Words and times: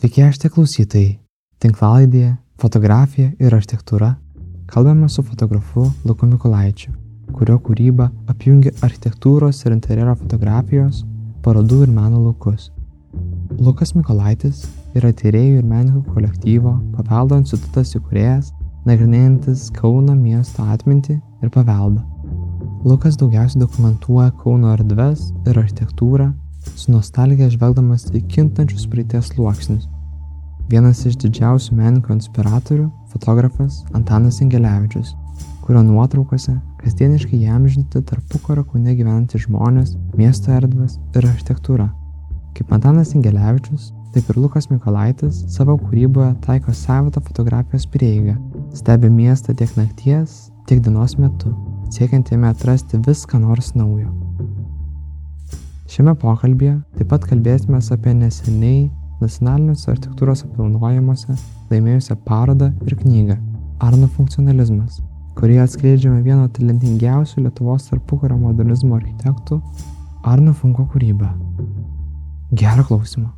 Sveiki, 0.00 0.22
aš 0.24 0.38
tie 0.40 0.48
klausytojai. 0.48 1.08
Tinklalaidėje 1.60 2.30
Fotografija 2.62 3.34
ir 3.36 3.52
architektūra 3.52 4.14
kalbame 4.72 5.10
su 5.12 5.20
fotografu 5.20 5.82
Luku 6.08 6.24
Mikulaičiu, 6.24 6.94
kurio 7.36 7.58
kūryba 7.60 8.06
apjungia 8.32 8.72
architektūros 8.80 9.60
ir 9.66 9.74
interjero 9.74 10.14
fotografijos, 10.16 11.02
parodų 11.44 11.82
ir 11.84 11.92
meno 11.92 12.22
laukus. 12.22 12.70
Lukas 13.60 13.92
Mikulaitis 13.92 14.62
yra 14.96 15.12
tyrėjų 15.12 15.60
ir 15.60 15.68
menininkų 15.68 16.16
kolektyvo 16.16 16.78
Paveldo 16.96 17.42
institutas 17.42 17.92
įkūrėjas, 18.00 18.54
nagrinėjantis 18.88 19.68
Kauno 19.76 20.16
miesto 20.16 20.64
atmintį 20.64 21.18
ir 21.44 21.52
paveldą. 21.52 22.06
Lukas 22.88 23.20
daugiausiai 23.20 23.66
dokumentuoja 23.66 24.32
Kauno 24.40 24.72
erdves 24.78 25.28
ir 25.44 25.60
architektūrą, 25.60 26.32
su 26.74 26.92
nostalgija 26.92 27.50
žvelgdamas 27.52 28.08
į 28.14 28.24
kintančius 28.30 28.86
praeities 28.90 29.32
sluoksnius. 29.34 29.88
Vienas 30.70 31.00
iš 31.08 31.16
didžiausių 31.18 31.74
menininkų 31.74 32.14
inspiratorių- 32.14 32.90
fotografas 33.12 33.82
Antanas 33.92 34.40
Ingelevičius, 34.40 35.16
kurio 35.64 35.82
nuotraukose 35.82 36.60
kasdieniškai 36.82 37.40
įamžinti 37.44 38.02
tarpukario 38.06 38.64
kaune 38.64 38.94
gyvenantys 38.94 39.46
žmonės, 39.48 39.96
miesto 40.16 40.52
erdvės 40.54 40.98
ir 41.16 41.26
architektūra. 41.26 41.90
Kaip 42.54 42.72
Antanas 42.72 43.14
Ingelevičius, 43.14 43.92
taip 44.14 44.30
ir 44.30 44.40
Lukas 44.42 44.70
Mikolaitis 44.70 45.44
savo 45.48 45.76
kūryboje 45.78 46.32
taiko 46.46 46.72
savitą 46.72 47.20
fotografijos 47.20 47.86
prieigą, 47.86 48.38
stebi 48.74 49.10
miestą 49.10 49.54
tiek 49.54 49.76
nakties, 49.76 50.50
tiek 50.66 50.82
dienos 50.82 51.18
metu, 51.18 51.54
siekiant 51.90 52.30
jame 52.30 52.50
atrasti 52.50 52.98
viską 53.06 53.40
nors 53.40 53.74
naujo. 53.74 54.29
Šiame 55.90 56.12
pokalbėje 56.22 56.76
taip 56.94 57.08
pat 57.10 57.24
kalbėsime 57.26 57.80
apie 57.94 58.12
neseniai 58.14 58.82
nacionaliniuose 59.18 59.88
architektūros 59.90 60.44
apdovanojimuose 60.46 61.34
laimėjusią 61.72 62.14
parodą 62.28 62.68
ir 62.86 62.94
knygą 63.00 63.34
Arno 63.82 64.06
funkcionalizmas, 64.14 65.00
kurioje 65.40 65.64
atskleidžiame 65.64 66.20
vieno 66.22 66.46
talentingiausių 66.54 67.42
Lietuvos 67.48 67.88
tarpukario 67.90 68.38
modernizmo 68.38 69.00
architektų 69.00 69.58
Arno 70.30 70.54
Funko 70.54 70.86
kūrybą. 70.94 71.32
Gerą 72.54 72.86
klausimą. 72.86 73.32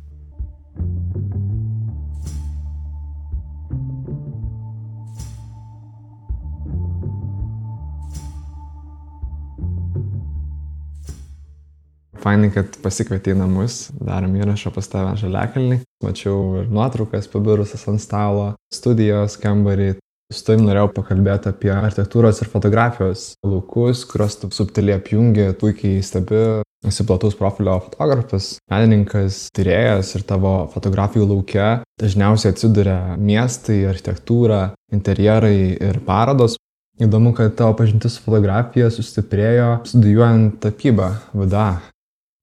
Fainai, 12.23 12.53
kad 12.55 12.77
pasikvietė 12.79 13.33
į 13.33 13.41
namus, 13.41 13.89
darom 13.99 14.37
įrašą 14.39 14.71
pas 14.71 14.87
tave 14.87 15.17
žaliakalnį. 15.19 15.81
Mačiau 16.05 16.61
ir 16.61 16.69
nuotraukas 16.71 17.27
pabirusias 17.27 17.83
ant 17.91 17.99
stalo, 17.99 18.53
studijos 18.71 19.35
kambarį. 19.41 19.97
Su 20.33 20.45
tavim 20.47 20.63
norėjau 20.65 20.87
pakalbėti 20.95 21.51
apie 21.51 21.69
architektūros 21.75 22.39
ir 22.41 22.49
fotografijos 22.49 23.25
laukus, 23.43 24.05
kuriuos 24.07 24.39
tu 24.39 24.49
subtiliai 24.55 25.01
apjungi, 25.01 25.51
puikiai 25.59 25.99
stebi. 26.05 26.63
Esi 26.83 27.05
platus 27.07 27.35
profilio 27.39 27.77
fotografas, 27.83 28.57
menininkas, 28.71 29.45
tyrėjas 29.55 30.15
ir 30.17 30.25
tavo 30.27 30.55
fotografijų 30.73 31.29
laukia 31.29 31.69
dažniausiai 32.01 32.51
atsiduria 32.51 32.97
miestai, 33.19 33.85
architektūra, 33.87 34.73
interjerai 34.95 35.55
ir 35.75 36.01
parodos. 36.07 36.57
Įdomu, 37.03 37.31
kad 37.35 37.55
tavo 37.59 37.75
pažintis 37.79 38.17
su 38.17 38.25
fotografija 38.25 38.91
sustiprėjo 38.93 39.69
studijuojant 39.87 40.59
tapybą 40.63 41.13
VDA. 41.33 41.92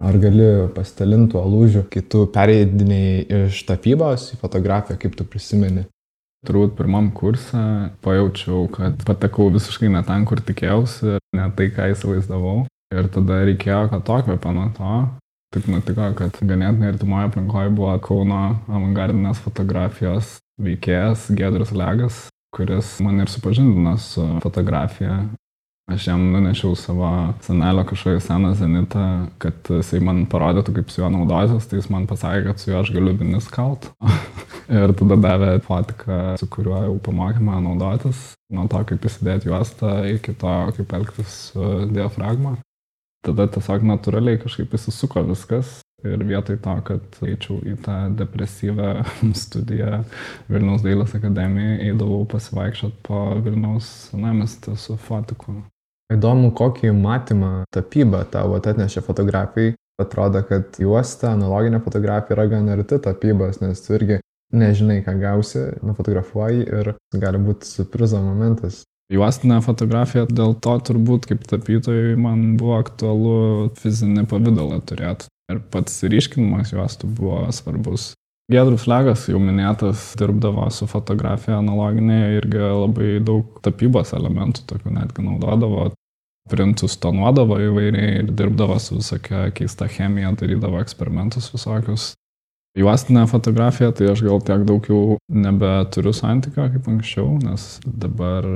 Ar 0.00 0.16
gali 0.16 0.46
pasidalinti 0.72 1.34
tuo 1.34 1.42
lūžiu, 1.44 1.84
kai 1.92 2.00
tu 2.08 2.24
pereidiniai 2.32 3.24
iš 3.44 3.64
tapybos 3.68 4.30
į 4.32 4.38
fotografiją, 4.40 4.96
kaip 5.00 5.16
tu 5.18 5.26
prisimeni? 5.28 5.84
Turbūt 6.48 6.72
pirmam 6.78 7.10
kursą 7.12 7.90
pajaučiau, 8.00 8.64
kad 8.72 9.02
patekau 9.04 9.50
visiškai 9.52 9.90
ne 9.92 10.00
ten, 10.08 10.24
kur 10.24 10.40
tikėjausi, 10.40 11.18
ne 11.36 11.48
tai, 11.56 11.66
ką 11.76 11.90
įsivaizdavau. 11.92 12.62
Ir 12.96 13.10
tada 13.12 13.42
reikėjo, 13.44 13.82
kad 13.92 14.06
tokio 14.08 14.54
nuo 14.56 14.70
to. 14.78 14.94
Taip 15.52 15.66
nutiko, 15.68 16.06
kad 16.16 16.36
ganėtinai 16.40 16.94
artimoje 16.94 17.28
aplinkoje 17.28 17.74
buvo 17.74 17.92
Kauno 18.06 18.40
avangardinės 18.70 19.42
fotografijos 19.42 20.38
veikėjas 20.62 21.26
Gedrus 21.36 21.74
Legas, 21.74 22.28
kuris 22.54 22.96
man 23.04 23.20
ir 23.20 23.28
supažindino 23.28 23.96
su 23.98 24.24
fotografija. 24.44 25.24
Aš 25.90 26.06
jam 26.06 26.22
nunešiau 26.30 26.76
savo 26.78 27.08
senelio 27.42 27.82
kažkokį 27.88 28.20
seną 28.22 28.52
zenitą, 28.54 29.06
kad 29.42 29.70
jisai 29.74 29.98
man 30.06 30.22
parodytų, 30.30 30.76
kaip 30.76 30.92
su 30.92 31.02
juo 31.02 31.08
naudosis, 31.10 31.66
tai 31.66 31.80
jis 31.80 31.88
man 31.90 32.06
pasakė, 32.10 32.44
kad 32.46 32.62
su 32.62 32.70
juo 32.70 32.78
aš 32.78 32.92
galiu 32.94 33.16
vinis 33.18 33.48
kalt. 33.50 33.88
ir 34.70 34.94
tada 34.98 35.18
davė 35.18 35.50
fotiką, 35.66 36.20
su 36.38 36.46
kuriuo 36.52 36.84
jau 36.84 36.96
pamokė 37.02 37.42
man 37.42 37.66
naudotis, 37.66 38.20
nuo 38.54 38.68
to, 38.70 38.82
kaip 38.86 39.06
įsidėti 39.10 39.50
juostą, 39.50 39.96
iki 40.14 40.34
to, 40.38 40.56
kaip 40.78 40.94
elgtis 41.00 41.38
su 41.50 41.70
diafragma. 41.90 42.56
Tada 43.26 43.48
tiesiog 43.52 43.82
natūraliai 43.84 44.40
kažkaip 44.40 44.72
įsisuko 44.78 45.26
viskas 45.26 45.80
ir 46.06 46.22
vietoj 46.24 46.56
to, 46.64 46.76
kad 46.86 47.18
eičiau 47.26 47.58
į 47.68 47.74
tą 47.84 47.98
depresyvę 48.16 48.92
studiją 49.42 50.04
Vilniaus 50.48 50.86
dailės 50.86 51.18
akademijoje, 51.18 51.82
eidavau 51.90 52.22
pasivaikščioti 52.30 53.02
po 53.10 53.26
Vilniaus 53.42 53.90
namestį 54.16 54.78
su 54.80 54.96
fotiku. 55.10 55.58
Įdomu, 56.10 56.50
kokį 56.58 56.90
matymą 56.96 57.52
tapyba 57.70 58.24
tavo 58.32 58.58
atnešė 58.58 59.04
fotografijai. 59.06 59.76
Atrodo, 60.00 60.40
kad 60.48 60.78
juosta, 60.80 61.34
analoginė 61.36 61.82
fotografija 61.84 62.34
yra 62.34 62.46
gan 62.48 62.70
arti 62.72 62.96
tapybos, 63.04 63.60
nes 63.60 63.82
tu 63.84 63.92
irgi 63.98 64.16
nežinai, 64.56 65.02
ką 65.04 65.14
gausi, 65.20 65.66
nufotografuoji 65.86 66.64
ir 66.64 66.94
gali 67.20 67.40
būti 67.44 67.68
surprizo 67.68 68.22
momentas. 68.24 68.82
Juostinė 69.10 69.58
fotografija 69.62 70.24
dėl 70.30 70.54
to 70.62 70.76
turbūt 70.86 71.28
kaip 71.30 71.44
tapytojui 71.50 72.14
man 72.18 72.54
buvo 72.58 72.78
aktualu 72.78 73.36
fizinį 73.78 74.24
pavydalą 74.30 74.80
turėti. 74.86 75.28
Ir 75.50 75.58
pats 75.72 76.00
ryškinimas 76.06 76.70
juostų 76.72 77.10
buvo 77.18 77.42
svarbus. 77.54 78.12
Gedrus 78.50 78.86
Legas, 78.90 79.28
jau 79.30 79.38
minėtas, 79.42 80.12
dirbdavo 80.18 80.64
su 80.74 80.86
fotografija 80.90 81.60
analoginė 81.60 82.20
irgi 82.38 82.62
labai 82.62 83.10
daug 83.22 83.60
tapybos 83.62 84.14
elementų 84.16 84.64
tokių 84.70 84.94
netgi 84.94 85.26
naudodavo 85.26 85.90
printus 86.48 86.96
tonuodavo 87.00 87.58
įvairiai 87.60 88.22
ir 88.22 88.32
dirbdavo 88.36 88.78
su 88.80 88.98
visokia 88.98 89.48
keista 89.54 89.88
chemija, 89.90 90.32
darydavo 90.38 90.80
eksperimentus 90.80 91.50
visokius. 91.54 92.14
Juostinė 92.78 93.24
fotografija, 93.26 93.90
tai 93.90 94.12
aš 94.12 94.20
gal 94.22 94.38
tiek 94.46 94.62
daug 94.62 94.84
jau 94.86 95.16
nebeturiu 95.34 96.12
santykio 96.14 96.68
kaip 96.70 96.86
anksčiau, 96.92 97.32
nes 97.42 97.64
dabar 97.82 98.46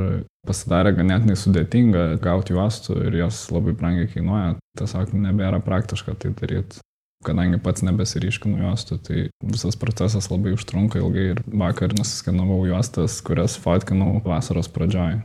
pasidarė 0.46 0.92
ganėtinai 0.94 1.34
sudėtinga 1.38 2.04
gauti 2.22 2.54
juostų 2.54 3.00
ir 3.08 3.18
jos 3.24 3.40
labai 3.50 3.74
brangiai 3.74 4.10
kainuoja. 4.12 4.54
Tiesiog 4.78 5.16
nebėra 5.18 5.58
praktiška 5.66 6.14
tai 6.22 6.30
daryti. 6.38 6.78
Kadangi 7.24 7.58
pats 7.64 7.82
nebesiriškinu 7.82 8.60
juostų, 8.60 9.00
tai 9.02 9.20
visas 9.42 9.78
procesas 9.80 10.28
labai 10.30 10.52
užtrunka 10.54 11.00
ilgai 11.00 11.30
ir 11.32 11.40
vakar 11.48 11.96
nusiskenavau 11.96 12.60
juostas, 12.68 13.16
kurias 13.24 13.56
fotkinau 13.58 14.20
vasaros 14.22 14.68
pradžioj. 14.70 15.22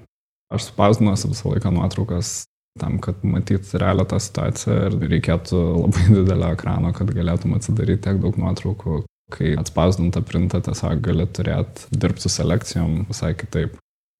Aš 0.49 0.71
spausdinuosi 0.71 1.29
visą 1.29 1.51
laiką 1.51 1.69
nuotraukas 1.75 2.48
tam, 2.81 2.97
kad 3.03 3.21
matyt 3.23 3.73
realią 3.81 4.05
tą 4.09 4.19
situaciją 4.23 4.79
ir 4.87 4.97
reikėtų 5.15 5.61
labai 5.83 6.05
didelio 6.17 6.51
ekrano, 6.55 6.93
kad 6.95 7.13
galėtum 7.15 7.55
atsidaryti 7.57 8.05
tiek 8.07 8.21
daug 8.23 8.37
nuotraukų, 8.41 9.01
kai 9.35 9.53
atspausdintą 9.61 10.23
printą 10.25 10.61
tiesiog 10.65 11.01
gali 11.05 11.27
turėti 11.29 11.89
dirbti 11.93 12.25
su 12.25 12.33
selekcijom 12.33 13.03
visai 13.09 13.35
kitaip. 13.37 13.75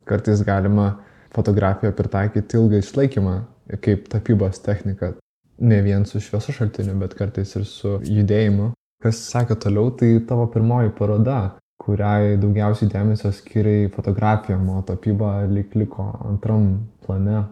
Kartais 0.09 0.41
galima 0.45 0.91
fotografiją 1.35 1.93
pritaikyti 1.97 2.57
ilgą 2.57 2.81
išlaikymą 2.83 3.39
kaip 3.77 4.07
tapybos 4.09 4.61
technika, 4.65 5.13
ne 5.59 5.81
vien 5.85 6.05
su 6.05 6.21
švieso 6.23 6.53
šaltiniu, 6.55 6.95
bet 7.01 7.13
kartais 7.19 7.53
ir 7.55 7.65
su 7.69 7.99
judėjimu. 8.05 8.71
Kas 9.03 9.21
sekė 9.31 9.55
toliau, 9.63 9.93
tai 9.95 10.17
tavo 10.27 10.47
pirmoji 10.51 10.91
paroda, 10.97 11.39
kuriai 11.79 12.35
daugiausiai 12.41 12.91
dėmesio 12.91 13.31
skiriai 13.35 13.87
fotografijom, 13.93 14.65
o 14.73 14.81
tapyba 14.87 15.45
lik 15.47 15.75
liko 15.79 16.09
antram 16.27 16.71
plane. 17.05 17.45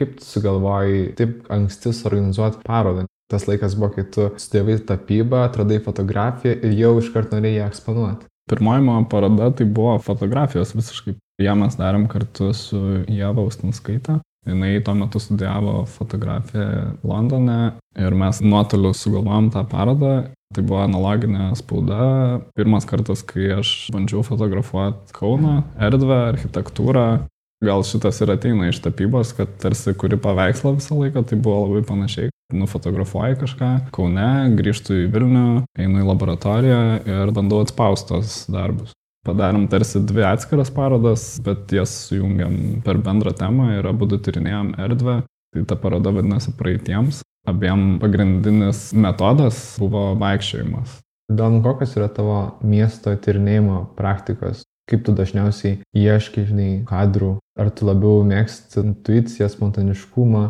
Kaip 0.00 0.16
tu 0.16 0.24
sugalvojai 0.24 1.10
taip 1.18 1.50
anksti 1.52 1.92
suorganizuoti 1.92 2.62
parodą? 2.64 3.04
Tas 3.30 3.44
laikas 3.46 3.76
buvo, 3.78 3.92
kai 3.94 4.06
tu 4.10 4.30
studijavai 4.40 4.78
tapybą, 4.88 5.44
atradai 5.46 5.78
fotografiją 5.84 6.56
ir 6.64 6.72
jau 6.78 6.96
iškart 6.98 7.36
norėjai 7.36 7.60
ją 7.60 7.68
eksponuoti. 7.70 8.26
Pirmoji 8.50 8.82
mano 8.82 9.04
paroda 9.06 9.52
tai 9.54 9.68
buvo 9.70 9.98
fotografijos 10.02 10.72
visiškai. 10.74 11.14
Ją 11.44 11.54
mes 11.60 11.76
darėm 11.78 12.08
kartu 12.10 12.50
su 12.56 12.80
Jeva 13.06 13.44
Ustinskaita. 13.46 14.18
Jis 14.48 14.84
tuo 14.84 14.94
metu 14.96 15.20
studijavo 15.20 15.84
fotografiją 15.86 16.96
Londone 17.04 17.58
ir 18.00 18.16
mes 18.16 18.40
nuotoliu 18.40 18.94
sugalvojom 18.96 19.50
tą 19.54 19.66
parodą. 19.68 20.14
Tai 20.50 20.64
buvo 20.66 20.80
analoginė 20.82 21.52
spauda. 21.54 22.40
Pirmas 22.58 22.88
kartas, 22.88 23.20
kai 23.22 23.52
aš 23.60 23.92
bandžiau 23.94 24.24
fotografuoti 24.26 25.14
Kauną, 25.14 25.60
erdvę, 25.78 26.16
architektūrą, 26.32 27.04
Gal 27.60 27.82
šitas 27.84 28.22
ir 28.24 28.30
ateina 28.32 28.70
iš 28.70 28.78
tapybos, 28.80 29.34
kad 29.36 29.50
tarsi 29.60 29.92
kuri 29.92 30.16
paveikslą 30.16 30.78
visą 30.78 30.96
laiką, 30.96 31.26
tai 31.28 31.36
buvo 31.36 31.66
labai 31.66 31.82
panašiai. 31.84 32.30
nufotografuoju 32.50 33.36
kažką, 33.44 33.68
Kaune, 33.94 34.30
grįžtu 34.58 35.04
į 35.04 35.10
Vilnių, 35.12 35.44
einu 35.78 36.00
į 36.02 36.06
laboratoriją 36.08 36.80
ir 37.06 37.30
bandau 37.36 37.60
atspaustos 37.62 38.46
darbus. 38.50 38.94
Padarėm 39.26 39.68
tarsi 39.68 40.00
dvi 40.00 40.24
atskiras 40.24 40.72
parodas, 40.72 41.34
bet 41.44 41.70
jas 41.76 41.92
sujungiam 42.08 42.80
per 42.82 42.98
bendrą 43.04 43.34
temą 43.36 43.74
ir 43.76 43.86
abu 43.86 44.08
tyrinėjom 44.08 44.72
erdvę. 44.80 45.20
Tai 45.50 45.66
ta 45.66 45.76
paroda 45.76 46.12
vadinasi 46.14 46.54
praeitiems. 46.56 47.20
Abiem 47.48 47.98
pagrindinis 48.00 48.90
metodas 48.94 49.60
buvo 49.82 50.14
vaikščiojimas. 50.20 51.00
Įdomu, 51.30 51.60
kokios 51.64 51.94
yra 51.98 52.08
tavo 52.10 52.40
miesto 52.66 53.12
tyrinėjimo 53.14 53.82
praktikos? 53.98 54.64
Kaip 54.90 55.04
tu 55.06 55.14
dažniausiai 55.14 55.76
ieškai, 55.94 56.48
žinai, 56.48 56.70
kadrų? 56.88 57.36
Ar 57.60 57.68
tu 57.76 57.84
labiau 57.84 58.22
mėgsti 58.24 58.80
intuiciją, 58.80 59.50
spontaniškumą? 59.52 60.44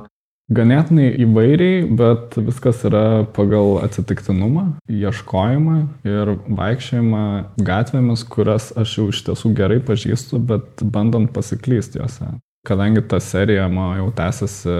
Ganėtinai 0.51 1.13
įvairiai, 1.23 1.85
bet 1.95 2.35
viskas 2.43 2.83
yra 2.87 3.23
pagal 3.37 3.77
atsitiktinumą, 3.85 4.65
ieškojimą 4.91 5.77
ir 6.11 6.33
vaikščiojimą 6.59 7.25
gatvėmis, 7.67 8.25
kurias 8.27 8.71
aš 8.79 8.97
jau 8.99 9.09
iš 9.13 9.23
tiesų 9.29 9.53
gerai 9.59 9.79
pažįstu, 9.87 10.41
bet 10.51 10.83
bandant 10.83 11.31
pasiklysti 11.35 12.03
juose. 12.03 12.33
Kadangi 12.67 13.05
ta 13.09 13.23
serija 13.23 13.69
man 13.73 13.95
jau 14.01 14.09
tęsiasi 14.19 14.75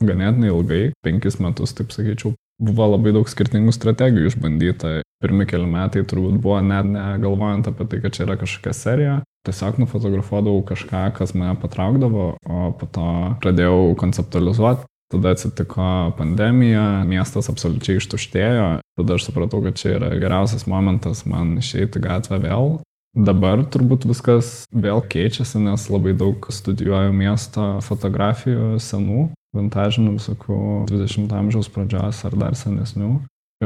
ganėtinai 0.00 0.48
ilgai, 0.50 0.82
penkis 1.04 1.36
metus, 1.40 1.76
taip 1.76 1.92
sakyčiau, 1.94 2.32
buvo 2.60 2.88
labai 2.94 3.12
daug 3.14 3.28
skirtingų 3.28 3.76
strategijų 3.76 4.32
išbandyta. 4.32 5.00
Pirmi 5.20 5.44
keli 5.44 5.68
metai 5.68 6.00
turbūt 6.08 6.40
buvo 6.40 6.62
net 6.64 6.88
negalvojant 6.88 7.68
apie 7.68 7.86
tai, 7.92 8.00
kad 8.00 8.16
čia 8.16 8.24
yra 8.24 8.40
kažkokia 8.40 8.72
serija. 8.76 9.20
Tiesiog 9.48 9.78
nufotografuodavau 9.80 10.60
kažką, 10.68 11.06
kas 11.16 11.32
mane 11.32 11.54
patraukdavo, 11.62 12.24
o 12.44 12.70
po 12.76 12.88
to 12.92 13.10
pradėjau 13.40 13.94
konceptualizuoti 14.00 14.84
Tada 15.10 15.32
atsitiko 15.34 16.12
pandemija, 16.14 17.02
miestas 17.02 17.48
absoliučiai 17.50 17.98
ištuštėjo, 17.98 18.66
tada 18.94 19.16
aš 19.16 19.24
supratau, 19.26 19.58
kad 19.64 19.74
čia 19.74 19.96
yra 19.96 20.10
geriausias 20.22 20.68
momentas 20.70 21.24
man 21.26 21.56
išeiti 21.58 21.98
gatvę 22.04 22.38
vėl. 22.44 22.76
Dabar 23.18 23.64
turbūt 23.66 24.06
viskas 24.06 24.52
vėl 24.70 25.02
keičiasi, 25.02 25.58
nes 25.64 25.88
labai 25.90 26.12
daug 26.14 26.46
studijuoju 26.54 27.10
miesto 27.10 27.64
fotografijų 27.82 28.76
senų, 28.78 29.24
vintažinių 29.58 30.14
visokių 30.14 30.60
20 30.92 31.34
amžiaus 31.40 31.72
pradžios 31.74 32.22
ar 32.30 32.36
dar 32.38 32.54
senesnių. 32.54 33.10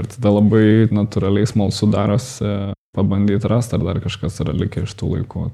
Ir 0.01 0.09
tada 0.17 0.33
labai 0.39 0.89
natūraliai 0.89 1.45
smalsu 1.51 1.91
darosi 1.93 2.55
pabandyti 2.97 3.53
rasti, 3.53 3.77
ar 3.77 3.85
dar 3.85 4.01
kažkas 4.01 4.41
yra 4.41 4.57
likę 4.57 4.89
iš 4.89 4.97
tų 4.97 5.13
laikų. 5.19 5.45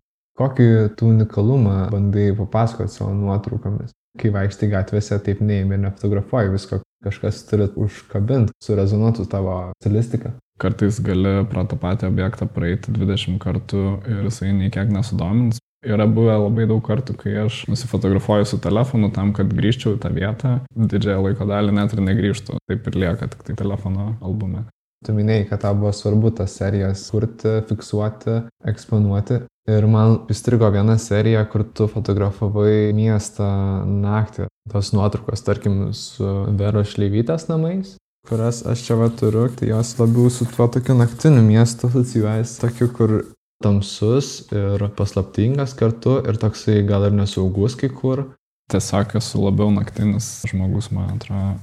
Kokį 0.40 0.68
tu 0.96 1.10
unikalumą 1.12 1.90
bandai 1.92 2.30
papasakoti 2.36 2.96
savo 2.96 3.12
nuotraukomis? 3.12 3.92
kai 4.18 4.32
vaikštai 4.34 4.70
gatvėse, 4.72 5.18
taip 5.24 5.42
neimi 5.44 5.76
ir 5.76 5.82
nefotografuoji 5.84 6.52
visko, 6.54 6.80
kažkas 7.04 7.44
turi 7.48 7.68
užkabinti, 7.80 8.54
surezonuotų 8.64 9.26
tavo 9.30 9.56
stilistiką. 9.80 10.34
Kartais 10.60 10.98
gali 11.00 11.40
pro 11.48 11.64
tą 11.68 11.78
patį 11.80 12.10
objektą 12.10 12.48
praeiti 12.52 12.92
20 12.92 13.38
kartų 13.40 13.84
ir 14.10 14.26
jisai 14.28 14.52
nei 14.56 14.72
kiek 14.72 14.90
nesudomins. 14.92 15.60
Yra 15.86 16.04
buvę 16.04 16.34
labai 16.36 16.66
daug 16.68 16.82
kartų, 16.84 17.14
kai 17.22 17.38
aš 17.46 17.62
nusifotografuoju 17.70 18.50
su 18.50 18.58
telefonu 18.60 19.08
tam, 19.16 19.30
kad 19.36 19.48
grįžčiau 19.56 19.94
į 19.96 20.02
tą 20.02 20.10
vietą, 20.12 20.58
didžiąją 20.76 21.22
laiko 21.24 21.46
dalį 21.48 21.72
net 21.78 21.94
ir 21.96 22.04
negrįžtų, 22.04 22.58
taip 22.68 22.90
ir 22.90 23.00
lieka 23.06 23.30
tik 23.32 23.46
tai 23.46 23.56
telefono 23.62 24.10
albume. 24.20 24.66
Tu 25.06 25.14
minėjai, 25.16 25.46
kad 25.48 25.62
tau 25.64 25.76
buvo 25.78 25.94
svarbu 25.96 26.28
tas 26.36 26.52
serijas 26.58 27.06
kurti, 27.08 27.62
fiksuoti, 27.70 28.42
eksponuoti. 28.68 29.40
Ir 29.70 29.86
man 29.88 30.18
įstrigo 30.32 30.68
viena 30.72 30.98
serija, 31.00 31.46
kur 31.48 31.64
tu 31.64 31.86
fotografavai 31.88 32.92
miestą 32.96 33.48
naktį. 33.88 34.50
Tos 34.70 34.92
nuotraukos, 34.92 35.40
tarkim, 35.46 35.80
su 35.96 36.26
Vero 36.58 36.82
Šleivytės 36.84 37.48
namais, 37.48 37.94
kurias 38.28 38.60
aš 38.68 38.84
čia 38.86 38.98
va 39.00 39.08
turiu, 39.08 39.46
tai 39.56 39.70
jos 39.70 39.94
labiau 40.00 40.28
su 40.32 40.44
tuo 40.50 40.68
tokiu 40.68 40.98
naktiniu 40.98 41.42
miestu 41.46 41.88
asocijuojasi, 41.88 42.60
tokiu, 42.60 42.90
kur 42.96 43.16
tamsus 43.64 44.50
ir 44.52 44.84
paslaptingas 44.96 45.74
kartu 45.76 46.18
ir 46.28 46.38
toksai 46.40 46.80
gal 46.88 47.08
ir 47.08 47.16
nesaugus 47.16 47.76
kai 47.80 47.92
kur. 47.92 48.26
Tiesiog 48.70 49.16
esu 49.18 49.40
labiau 49.42 49.72
naktinis 49.74 50.40
žmogus, 50.48 50.92
man 50.94 51.16
atrodo. 51.16 51.58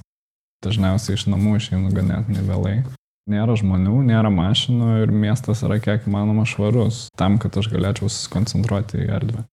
Dažniausiai 0.65 1.15
iš 1.15 1.27
namų 1.29 1.59
išeinu 1.59 1.93
ganėtinai 1.93 2.43
vėlai. 2.43 2.77
Nėra 3.27 3.57
žmonių, 3.59 3.97
nėra 4.07 4.29
mašinų 4.31 5.01
ir 5.03 5.11
miestas 5.11 5.59
yra 5.67 5.81
kiek 5.83 6.05
įmanoma 6.07 6.45
švarus, 6.47 7.09
tam, 7.19 7.35
kad 7.43 7.57
aš 7.59 7.67
galėčiau 7.73 8.07
susikoncentruoti 8.07 9.01
į 9.03 9.09
erdvę. 9.17 9.43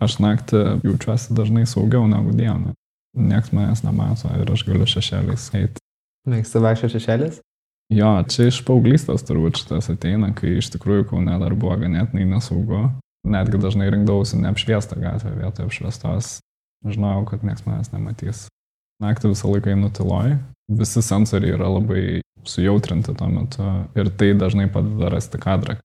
Aš 0.00 0.20
naktį 0.22 0.60
jaučiuosi 0.86 1.34
dažnai 1.34 1.66
saugiau 1.66 2.06
negu 2.08 2.30
dieną. 2.32 2.76
Niekas 3.18 3.50
manęs 3.50 3.82
nemato 3.82 4.30
ir 4.38 4.52
aš 4.54 4.62
galiu 4.68 4.86
šešėliais 4.86 5.48
eiti. 5.58 5.82
Mėgsti 6.30 6.62
vaikščio 6.62 6.92
šešėlis? 6.94 7.40
Jo, 7.90 8.12
čia 8.30 8.46
iš 8.46 8.60
paauglystės 8.68 9.26
turbūt 9.26 9.58
šitas 9.58 9.90
ateina, 9.90 10.30
kai 10.36 10.60
iš 10.60 10.70
tikrųjų 10.76 11.08
Kaune 11.10 11.34
dar 11.42 11.56
buvo 11.58 11.74
ganėtinai 11.80 12.28
nesaugu. 12.30 12.84
Netgi 13.26 13.58
dažnai 13.60 13.90
rinkdavausi 13.90 14.38
neapšviestą 14.38 15.00
gatvę 15.02 15.34
vietoje 15.34 15.66
apšviestos. 15.66 16.36
Žinojau, 16.86 17.26
kad 17.32 17.42
niekas 17.44 17.66
manęs 17.66 17.90
nematys. 17.92 18.46
Naktį 19.02 19.34
visą 19.34 19.50
laiką 19.50 19.74
einu 19.74 19.90
tyloj. 19.92 20.38
Visi 20.70 21.02
sensoriai 21.02 21.56
yra 21.56 21.68
labai 21.68 22.20
sujautrinti 22.46 23.14
tuo 23.18 23.28
metu 23.28 23.68
ir 23.98 24.10
tai 24.16 24.32
dažnai 24.38 24.68
padeda 24.72 25.10
rasti 25.10 25.40
kadrą. 25.42 25.76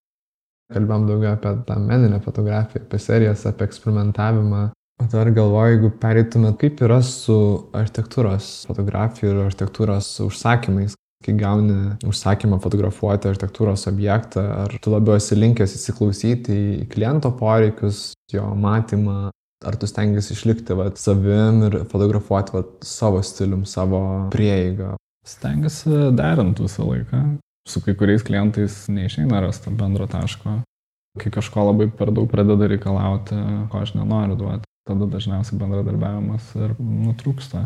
Kalbam 0.74 1.06
daugiau 1.10 1.36
apie 1.36 1.52
tą 1.68 1.78
meninę 1.82 2.20
fotografiją, 2.26 2.86
apie 2.86 3.00
serijas, 3.02 3.46
apie 3.46 3.68
eksperimentavimą. 3.70 4.64
O 5.02 5.06
dar 5.12 5.30
galvoju, 5.36 5.74
jeigu 5.74 5.90
pereitumėt, 6.02 6.56
kaip 6.62 6.82
yra 6.86 7.02
su 7.04 7.36
architektūros 7.76 8.64
fotografija 8.70 9.34
ir 9.34 9.42
architektūros 9.44 10.08
užsakymais, 10.24 10.96
kai 11.26 11.36
gauni 11.38 11.98
užsakymą 12.08 12.62
fotografuoti 12.64 13.30
architektūros 13.34 13.86
objektą, 13.92 14.46
ar 14.64 14.78
tu 14.82 14.94
labiau 14.94 15.20
esi 15.20 15.36
linkęs 15.38 15.76
įsiklausyti 15.80 16.60
į 16.86 16.88
kliento 16.94 17.34
poreikius, 17.36 18.14
jo 18.32 18.48
matymą, 18.56 19.30
ar 19.64 19.78
tu 19.80 19.88
stengiasi 19.88 20.34
išlikti 20.36 20.76
vat, 20.78 21.00
savim 21.00 21.64
ir 21.70 21.80
fotografuoti 21.92 22.56
vat, 22.56 22.72
savo 22.86 23.22
stilium, 23.24 23.66
savo 23.70 24.02
prieigą. 24.34 24.96
Stengiasi 25.26 26.12
derinti 26.16 26.66
visą 26.66 26.86
laiką. 26.90 27.24
Su 27.66 27.82
kai 27.82 27.96
kuriais 27.98 28.26
klientais 28.26 28.84
neišeina 28.94 29.42
rasti 29.42 29.74
bendro 29.74 30.06
taško. 30.10 30.60
Kai 31.18 31.32
kažko 31.34 31.70
labai 31.72 31.88
per 31.90 32.12
daug 32.14 32.28
pradeda 32.30 32.68
reikalauti, 32.70 33.38
ko 33.72 33.82
aš 33.82 33.96
nenoriu 33.96 34.36
duoti, 34.38 34.68
tada 34.86 35.08
dažniausiai 35.10 35.58
bendradarbiavimas 35.62 36.52
ir 36.60 36.76
nutrūksta. 36.80 37.66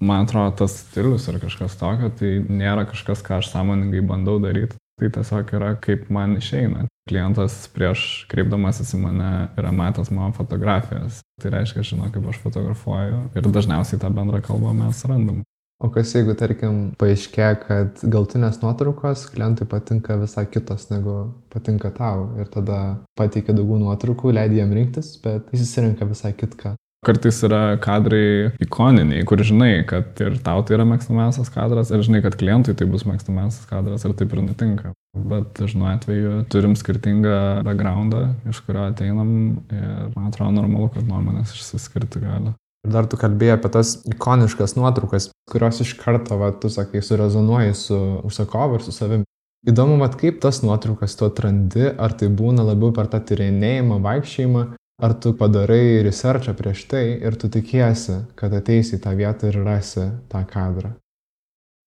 Man 0.00 0.26
atrodo, 0.26 0.52
tas 0.58 0.74
stilius 0.82 1.28
ar 1.30 1.38
kažkas 1.40 1.76
tokio, 1.80 2.10
tai 2.18 2.38
nėra 2.40 2.84
kažkas, 2.88 3.22
ką 3.24 3.38
aš 3.40 3.52
sąmoningai 3.52 4.02
bandau 4.04 4.40
daryti. 4.42 4.76
Tai 4.96 5.10
tiesiog 5.12 5.50
yra, 5.58 5.74
kaip 5.76 6.06
man 6.12 6.38
išeina. 6.38 6.86
Klientas 7.06 7.58
prieš 7.74 8.24
kreipdamasis 8.30 8.94
į 8.96 9.02
mane 9.02 9.32
yra 9.60 9.72
matęs 9.74 10.08
mano 10.10 10.32
fotografijas. 10.34 11.20
Tai 11.42 11.52
reiškia, 11.52 11.84
žino, 11.84 12.08
kaip 12.14 12.24
aš 12.32 12.40
fotografuoju 12.42 13.20
ir 13.36 13.50
dažniausiai 13.52 14.00
tą 14.02 14.10
bendrą 14.16 14.40
kalbą 14.46 14.72
mes 14.74 15.04
randam. 15.06 15.44
O 15.76 15.90
kas 15.92 16.14
jeigu, 16.16 16.32
tarkim, 16.40 16.76
paaiškėja, 16.96 17.56
kad 17.66 17.98
galtinės 18.08 18.62
nuotraukos 18.62 19.26
klientui 19.28 19.66
patinka 19.68 20.16
visai 20.16 20.46
kitos, 20.48 20.86
negu 20.88 21.16
patinka 21.52 21.90
tau 21.92 22.30
ir 22.40 22.48
tada 22.48 22.78
pateikia 23.20 23.52
daugiau 23.52 23.82
nuotraukų, 23.82 24.32
leidai 24.38 24.62
jam 24.62 24.72
rinktis, 24.72 25.12
bet 25.20 25.52
jis 25.52 25.66
įsirenka 25.66 26.08
visai 26.08 26.32
kitką. 26.32 26.72
Kartais 27.04 27.38
yra 27.44 27.76
kadrai 27.82 28.56
ikoniniai, 28.62 29.24
kur 29.28 29.42
žinai, 29.44 29.84
kad 29.86 30.16
ir 30.24 30.38
tau 30.42 30.62
tai 30.66 30.78
yra 30.78 30.86
mėgstamiausias 30.88 31.50
kadras, 31.54 31.92
ir 31.92 32.02
žinai, 32.02 32.22
kad 32.24 32.38
klientui 32.40 32.74
tai 32.78 32.88
bus 32.88 33.04
mėgstamiausias 33.06 33.68
kadras, 33.68 34.06
ir 34.06 34.14
taip 34.16 34.32
ir 34.32 34.40
nutinka. 34.42 34.92
Bet 35.16 35.52
dažnu 35.58 35.86
atveju 35.92 36.32
turim 36.52 36.74
skirtingą 36.76 37.62
backgroundą, 37.66 38.22
iš 38.48 38.62
kurio 38.66 38.88
ateinam 38.88 39.30
ir 39.70 40.08
man 40.16 40.30
atrodo 40.30 40.56
normalu, 40.56 40.88
kad 40.94 41.06
nuomonės 41.08 41.54
išsiskirti 41.54 42.24
gali. 42.24 42.54
Ir 42.86 42.94
dar 42.94 43.06
tu 43.10 43.18
kalbėjai 43.20 43.58
apie 43.58 43.70
tas 43.76 43.92
ikoniškas 44.06 44.76
nuotraukas, 44.78 45.30
kurios 45.50 45.80
iš 45.84 45.94
karto, 46.00 46.38
va, 46.40 46.52
tu 46.54 46.70
sakai, 46.72 47.04
surezonuoji 47.04 47.76
su 47.76 48.00
užsakovu 48.26 48.78
ir 48.78 48.86
su 48.86 48.94
savimi. 48.94 49.26
Įdomu, 49.66 49.96
mat, 49.98 50.14
kaip 50.20 50.38
tas 50.42 50.60
nuotraukas 50.62 51.16
tu 51.18 51.26
atrandi, 51.26 51.88
ar 51.98 52.14
tai 52.18 52.28
būna 52.30 52.62
labiau 52.66 52.92
per 52.94 53.08
tą 53.10 53.18
tyrinėjimą, 53.26 53.98
vaikščiojimą, 54.04 54.62
ar 55.02 55.14
tu 55.20 55.32
padarai 55.36 56.02
researchą 56.06 56.54
prieš 56.56 56.86
tai 56.90 57.04
ir 57.20 57.36
tu 57.36 57.50
tikiesi, 57.52 58.22
kad 58.38 58.54
ateisi 58.56 58.96
į 58.96 59.02
tą 59.04 59.12
vietą 59.18 59.50
ir 59.50 59.60
rasi 59.64 60.08
tą 60.32 60.42
kadrą. 60.48 60.94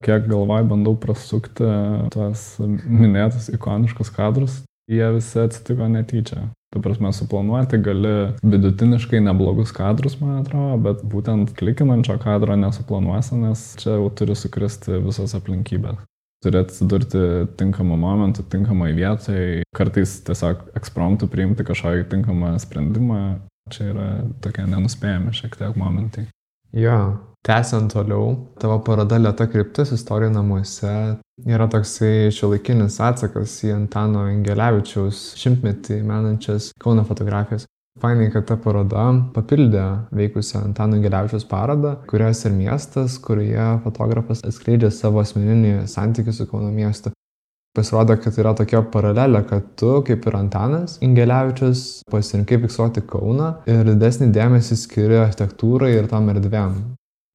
Kiek 0.05 0.29
galvoj 0.31 0.63
bandau 0.69 0.95
prasukti 0.95 1.67
tuos 2.13 2.43
minėtus 2.61 3.49
ikoniškus 3.51 4.13
kadrus, 4.15 4.61
jie 4.89 5.09
visi 5.17 5.41
atsitiko 5.41 5.89
netyčia. 5.91 6.47
Tu 6.69 6.81
prasme, 6.85 7.09
suplanuoti 7.13 7.79
gali 7.81 8.13
vidutiniškai 8.45 9.19
neblogus 9.25 9.73
kadrus, 9.73 10.19
man 10.21 10.43
atrodo, 10.43 10.77
bet 10.85 11.01
būtent 11.01 11.55
klikinančio 11.57 12.19
kadro 12.21 12.55
nesuplanuosi, 12.61 13.39
nes 13.41 13.63
čia 13.81 13.95
jau 13.97 14.11
turi 14.13 14.37
sukristi 14.37 15.01
visos 15.01 15.33
aplinkybės. 15.37 15.97
Turi 16.43 16.61
atsidurti 16.61 17.21
tinkamą 17.59 17.97
momentą, 17.99 18.45
tinkamai 18.47 18.93
vietai, 18.95 19.63
kartais 19.75 20.19
tiesiog 20.27 20.69
ekspromptų 20.79 21.27
priimti 21.31 21.65
kažkokį 21.67 22.05
tinkamą 22.13 22.53
sprendimą. 22.63 23.23
Čia 23.69 23.89
yra 23.91 24.05
tokie 24.41 24.63
nenuspėjami 24.65 25.35
šiek 25.35 25.59
tiek 25.59 25.75
momentai. 25.77 26.29
Jo, 26.73 27.01
Tęsiant 27.39 27.93
toliau, 27.93 28.33
tavo 28.59 28.81
paroda 28.83 29.17
Lieta 29.17 29.45
kryptis 29.47 29.93
istorija 29.95 30.27
namuose 30.33 30.91
yra 31.47 31.67
toksai 31.71 32.27
šiuolaikinis 32.35 32.97
atsakas 32.99 33.53
į 33.63 33.71
Antano 33.77 34.25
Ingelevičiaus 34.27 35.21
šimtmetį 35.39 36.01
menančias 36.03 36.73
Kauno 36.83 37.05
fotografijas. 37.07 37.63
Fainai, 37.99 38.29
kad 38.31 38.45
ta 38.47 38.55
paroda 38.55 39.09
papildė 39.35 39.83
veikusią 40.15 40.61
Antano 40.69 40.95
Ingelevičiaus 40.95 41.43
parodą, 41.49 41.97
kurios 42.07 42.45
ir 42.47 42.53
miestas, 42.55 43.17
kurioje 43.19 43.65
fotografas 43.83 44.43
atskleidžia 44.47 44.91
savo 44.95 45.19
asmeninį 45.19 45.81
santykių 45.91 46.35
su 46.35 46.47
Kauno 46.47 46.69
miestu. 46.71 47.11
Pasirodo, 47.75 48.15
kad 48.17 48.37
yra 48.39 48.55
tokia 48.57 48.79
paralelė, 48.93 49.43
kad 49.49 49.67
tu, 49.77 49.91
kaip 50.07 50.23
ir 50.25 50.37
Antanas 50.39 50.95
Ingelevičius, 51.05 51.83
pasirinkai 52.11 52.61
fiksuoti 52.63 53.03
Kauną 53.11 53.49
ir 53.69 53.83
didesnį 53.91 54.31
dėmesį 54.35 54.79
skiri 54.79 55.19
architektūrai 55.25 55.91
ir 55.97 56.07
tam 56.09 56.31
erdvėm. 56.31 56.79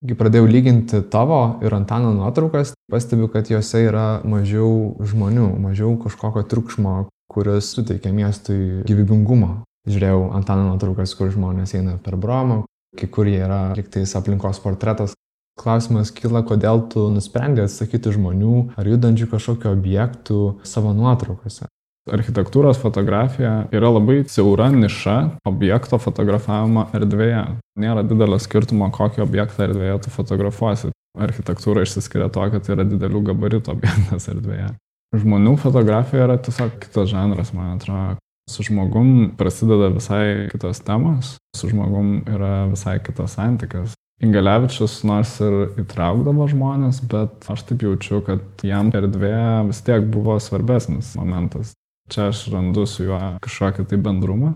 Kai 0.04 0.16
pradėjau 0.20 0.48
lyginti 0.48 1.02
tavo 1.12 1.60
ir 1.64 1.76
Antano 1.76 2.10
nuotraukas, 2.16 2.74
pastebiu, 2.92 3.28
kad 3.32 3.52
juose 3.52 3.84
yra 3.86 4.08
mažiau 4.28 4.96
žmonių, 5.00 5.46
mažiau 5.60 5.94
kažkokio 6.02 6.42
triukšmo, 6.48 6.96
kuris 7.32 7.70
suteikia 7.76 8.12
miestui 8.16 8.82
gyvybingumo. 8.88 9.62
Žiūrėjau 9.88 10.30
Antano 10.36 10.70
nuotraukas, 10.70 11.12
kur 11.18 11.32
žmonės 11.32 11.74
eina 11.76 11.98
per 12.00 12.16
bromą, 12.16 12.62
kai 12.96 13.10
kurie 13.12 13.36
yra 13.42 13.66
liktais 13.76 14.14
aplinkos 14.16 14.62
portretas, 14.64 15.12
Klausimas 15.54 16.10
kyla, 16.10 16.42
kodėl 16.42 16.80
tu 16.90 17.04
nusprendė 17.14 17.68
atsakyti 17.68 18.10
žmonių 18.16 18.54
ar 18.80 18.88
judančių 18.90 19.28
kažkokio 19.30 19.70
objektų 19.70 20.38
savo 20.66 20.90
nuotraukose. 20.96 21.68
Architektūros 22.10 22.80
fotografija 22.82 23.52
yra 23.72 23.92
labai 23.94 24.24
siaura 24.28 24.66
niša 24.74 25.14
objekto 25.48 26.00
fotografavimo 26.02 26.88
erdvėje. 26.98 27.44
Nėra 27.80 28.02
didelio 28.04 28.40
skirtumo, 28.42 28.90
kokį 28.92 29.22
objektą 29.24 29.68
erdvėje 29.68 30.00
tu 30.04 30.12
fotografuosi. 30.12 30.90
Architektūra 31.14 31.86
išsiskiria 31.86 32.26
to, 32.34 32.42
kad 32.50 32.68
yra 32.74 32.84
didelių 32.90 33.22
gabaritų 33.30 33.72
objektas 33.76 34.26
erdvėje. 34.34 34.72
Žmonių 35.14 35.54
fotografija 35.62 36.26
yra 36.26 36.36
tiesiog 36.42 36.80
kitas 36.82 37.08
žanras, 37.14 37.54
man 37.54 37.76
atrodo. 37.78 38.18
Su 38.50 38.62
žmogum 38.62 39.32
prasideda 39.38 39.88
visai 39.88 40.48
kitos 40.52 40.82
temos, 40.84 41.36
su 41.56 41.68
žmogum 41.70 42.18
yra 42.28 42.66
visai 42.68 42.98
kitas 43.04 43.38
santykis. 43.38 43.94
Ingelevičius 44.22 45.00
nors 45.08 45.32
ir 45.42 45.80
įtraukdavo 45.80 46.46
žmonės, 46.52 47.00
bet 47.10 47.48
aš 47.50 47.64
taip 47.68 47.82
jaučiu, 47.82 48.20
kad 48.26 48.62
jam 48.64 48.92
erdvė 48.94 49.64
vis 49.70 49.80
tiek 49.84 50.04
buvo 50.12 50.36
svarbesnis 50.40 51.14
momentas. 51.18 51.72
Čia 52.12 52.28
aš 52.30 52.44
randu 52.52 52.84
su 52.86 53.08
juo 53.08 53.18
kažkokį 53.42 53.88
tai 53.90 53.98
bendrumą. 54.04 54.52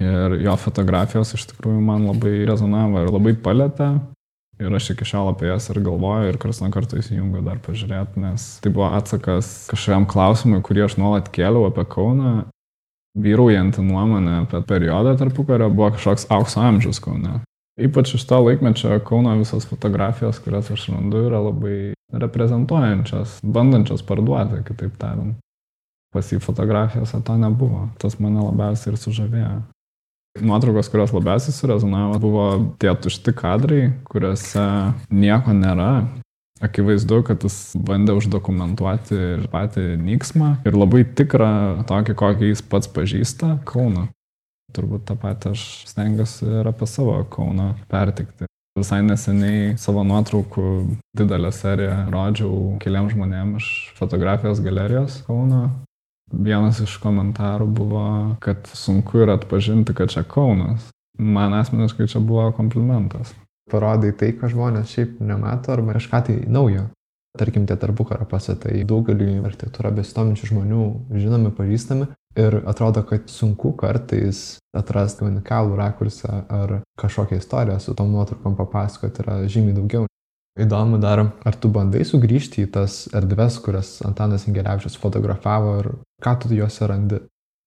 Ir 0.00 0.38
jo 0.42 0.54
fotografijos 0.58 1.34
iš 1.36 1.46
tikrųjų 1.52 1.82
man 1.84 2.08
labai 2.08 2.40
rezonavo 2.48 3.02
ir 3.02 3.12
labai 3.14 3.34
palėtė. 3.38 3.92
Ir 4.62 4.74
aš 4.78 4.92
iki 4.94 5.06
šiol 5.06 5.32
apie 5.32 5.48
jas 5.48 5.66
ir 5.70 5.80
galvoju 5.82 6.30
ir 6.30 6.38
kars 6.38 6.60
nuo 6.62 6.70
karto 6.74 6.98
įsijungiu 7.00 7.42
dar 7.42 7.58
pažiūrėti, 7.62 8.20
nes 8.22 8.44
tai 8.62 8.70
buvo 8.70 8.86
atsakas 8.94 9.66
kažkokiam 9.70 10.06
klausimui, 10.10 10.60
kurį 10.62 10.84
aš 10.86 10.94
nuolat 11.02 11.30
kėliau 11.34 11.66
apie 11.66 11.82
Kauną. 11.90 12.34
Vyraujanti 13.14 13.82
nuomonė 13.84 14.40
apie 14.42 14.60
periodą 14.66 15.14
tarpukario 15.18 15.68
buvo 15.70 15.92
kažkoks 15.94 16.26
aukso 16.34 16.62
amžius 16.64 16.98
Kaune. 17.02 17.40
Ypač 17.78 18.14
iš 18.14 18.24
to 18.30 18.38
laikmečio 18.42 18.98
Kauno 19.06 19.34
visos 19.38 19.66
fotografijos, 19.66 20.38
kurias 20.42 20.70
aš 20.70 20.88
randu, 20.90 21.24
yra 21.26 21.40
labai 21.42 21.94
reprezentuojančios, 22.14 23.40
bandančios 23.42 24.02
parduoti, 24.06 24.62
kitaip 24.66 24.98
tariant. 24.98 25.38
Pas 26.14 26.26
jį 26.30 26.38
fotografijose 26.42 27.18
to 27.26 27.38
nebuvo. 27.38 27.88
Tas 27.98 28.20
mane 28.22 28.38
labiausiai 28.38 28.92
ir 28.92 29.00
sužavėjo. 29.02 29.54
Nuotraukos, 30.42 30.90
kurios 30.90 31.14
labiausiai 31.14 31.54
surezonavo, 31.54 32.18
buvo 32.22 32.44
tie 32.82 32.94
tušti 32.94 33.34
kadrai, 33.38 33.82
kuriuose 34.10 34.62
nieko 35.10 35.54
nėra. 35.54 35.90
Akivaizdu, 36.62 37.22
kad 37.26 37.42
jis 37.42 37.74
bandė 37.74 38.14
uždokumentuoti 38.14 39.16
ir 39.18 39.46
patį 39.50 39.94
nyksmą 39.98 40.50
ir 40.68 40.76
labai 40.78 41.02
tikrą 41.18 41.84
tokį, 41.88 42.14
kokį 42.20 42.52
jis 42.52 42.62
pats 42.62 42.90
pažįsta 42.94 43.56
Kauną 43.66 44.06
turbūt 44.74 45.06
tą 45.08 45.16
patį 45.20 45.54
aš 45.54 45.62
stengiuosi 45.90 46.48
ir 46.60 46.68
apie 46.70 46.88
savo 46.90 47.16
Kauną 47.30 47.72
pertikti. 47.90 48.48
Visai 48.74 49.04
neseniai 49.06 49.76
savo 49.78 50.02
nuotraukų 50.06 50.66
didelę 51.14 51.52
seriją 51.54 52.08
rodžiau 52.10 52.74
keliam 52.82 53.06
žmonėm 53.12 53.54
iš 53.60 53.68
fotografijos 53.98 54.62
galerijos 54.64 55.20
Kauno. 55.28 55.68
Vienas 56.34 56.80
iš 56.82 56.96
komentarų 56.98 57.68
buvo, 57.70 58.06
kad 58.42 58.66
sunku 58.74 59.22
yra 59.22 59.36
atpažinti, 59.38 59.94
kad 59.94 60.10
čia 60.10 60.24
Kaunas. 60.26 60.88
Man 61.14 61.54
asmeniškai 61.54 62.08
čia 62.10 62.18
buvo 62.18 62.48
komplimentas. 62.56 63.30
Parodai 63.70 64.12
tai, 64.12 64.32
ką 64.36 64.50
žmonės 64.52 64.92
šiaip 64.92 65.22
nemato 65.24 65.72
arba 65.72 65.96
kažką 65.96 66.20
tai 66.26 66.36
naujo. 66.46 66.88
Tarkim, 67.38 67.64
tie 67.66 67.74
tarpukaro 67.80 68.26
pastatai 68.30 68.84
daugeliu 68.86 69.40
architektūrą 69.48 69.90
besistominčių 69.96 70.50
žmonių 70.52 70.82
žinomi, 71.18 71.50
pažįstami, 71.56 72.06
Ir 72.34 72.62
atrodo, 72.66 73.04
kad 73.06 73.28
sunku 73.30 73.70
kartais 73.78 74.56
atrasti 74.74 75.22
unikalų 75.22 75.76
rakursą 75.78 76.40
ar 76.50 76.80
kažkokią 76.98 77.38
istoriją 77.38 77.76
su 77.78 77.94
tom 77.94 78.10
nuotraukom 78.10 78.56
papasakoti 78.58 79.22
yra 79.22 79.36
žymiai 79.46 79.76
daugiau. 79.76 80.08
Įdomu 80.58 80.98
dar, 81.02 81.22
ar 81.46 81.58
tu 81.58 81.70
bandai 81.70 82.02
sugrįžti 82.06 82.66
į 82.66 82.72
tas 82.74 83.04
erdves, 83.14 83.60
kurias 83.62 84.00
Antanas 84.06 84.48
Ingeriavičius 84.50 84.98
fotografavo 84.98 85.76
ir 85.82 85.88
ką 86.22 86.34
tu 86.42 86.50
juose 86.54 86.90
randi? 86.90 87.22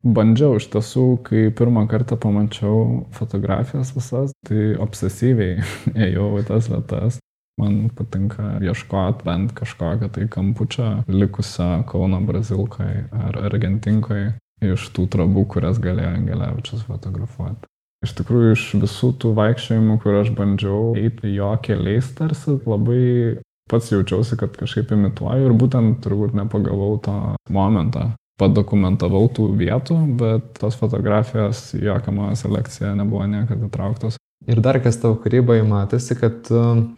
Bandžiau 0.06 0.60
iš 0.60 0.68
tiesų, 0.74 1.06
kai 1.26 1.48
pirmą 1.58 1.88
kartą 1.90 2.20
pamačiau 2.22 3.08
fotografijas 3.18 3.96
visas, 3.96 4.34
tai 4.46 4.76
obsesyviai 4.78 5.64
ėjau 6.08 6.36
į 6.42 6.44
tas 6.50 6.70
vietas. 6.72 7.22
Man 7.58 7.88
patinka 7.98 8.60
ieškoti 8.62 9.26
bent 9.26 9.56
kažkokią 9.58 10.12
tai 10.14 10.28
kampučią 10.30 10.90
likusią 11.10 11.88
Kauno 11.90 12.20
Brazilkoje 12.22 13.08
ar 13.10 13.40
Argentinkoje 13.50 14.36
iš 14.62 14.86
tų 14.94 15.08
trabų, 15.14 15.48
kurias 15.50 15.82
galėjo 15.82 16.14
Angelevičius 16.20 16.86
fotografuoti. 16.86 17.66
Iš 18.06 18.14
tikrųjų, 18.20 18.54
iš 18.54 18.68
visų 18.78 19.10
tų 19.18 19.34
vaikščiojimų, 19.38 19.98
kur 20.04 20.20
aš 20.20 20.30
bandžiau 20.38 20.94
eiti 21.02 21.34
jo 21.34 21.50
keliais, 21.66 22.12
tarsi 22.18 22.60
labai 22.70 23.42
pats 23.72 23.90
jaučiausi, 23.92 24.38
kad 24.38 24.54
kažkaip 24.58 24.94
imituoju 24.94 25.50
ir 25.50 25.58
būtent 25.58 25.98
turbūt 26.06 26.38
nepagavau 26.38 26.94
to 27.02 27.18
momento. 27.50 28.06
Padokumentavau 28.38 29.24
tų 29.34 29.48
vietų, 29.58 29.98
bet 30.20 30.52
tos 30.62 30.78
fotografijos 30.78 31.72
į 31.78 31.88
jokią 31.88 32.14
mano 32.14 32.38
selekciją 32.38 32.94
nebuvo 33.00 33.26
niekada 33.26 33.66
įtrauktos. 33.66 34.20
Ir 34.48 34.62
dar 34.64 34.78
kas 34.80 35.00
tavo 35.02 35.18
kūryboje 35.24 35.64
matosi, 35.68 36.16
kad, 36.20 36.46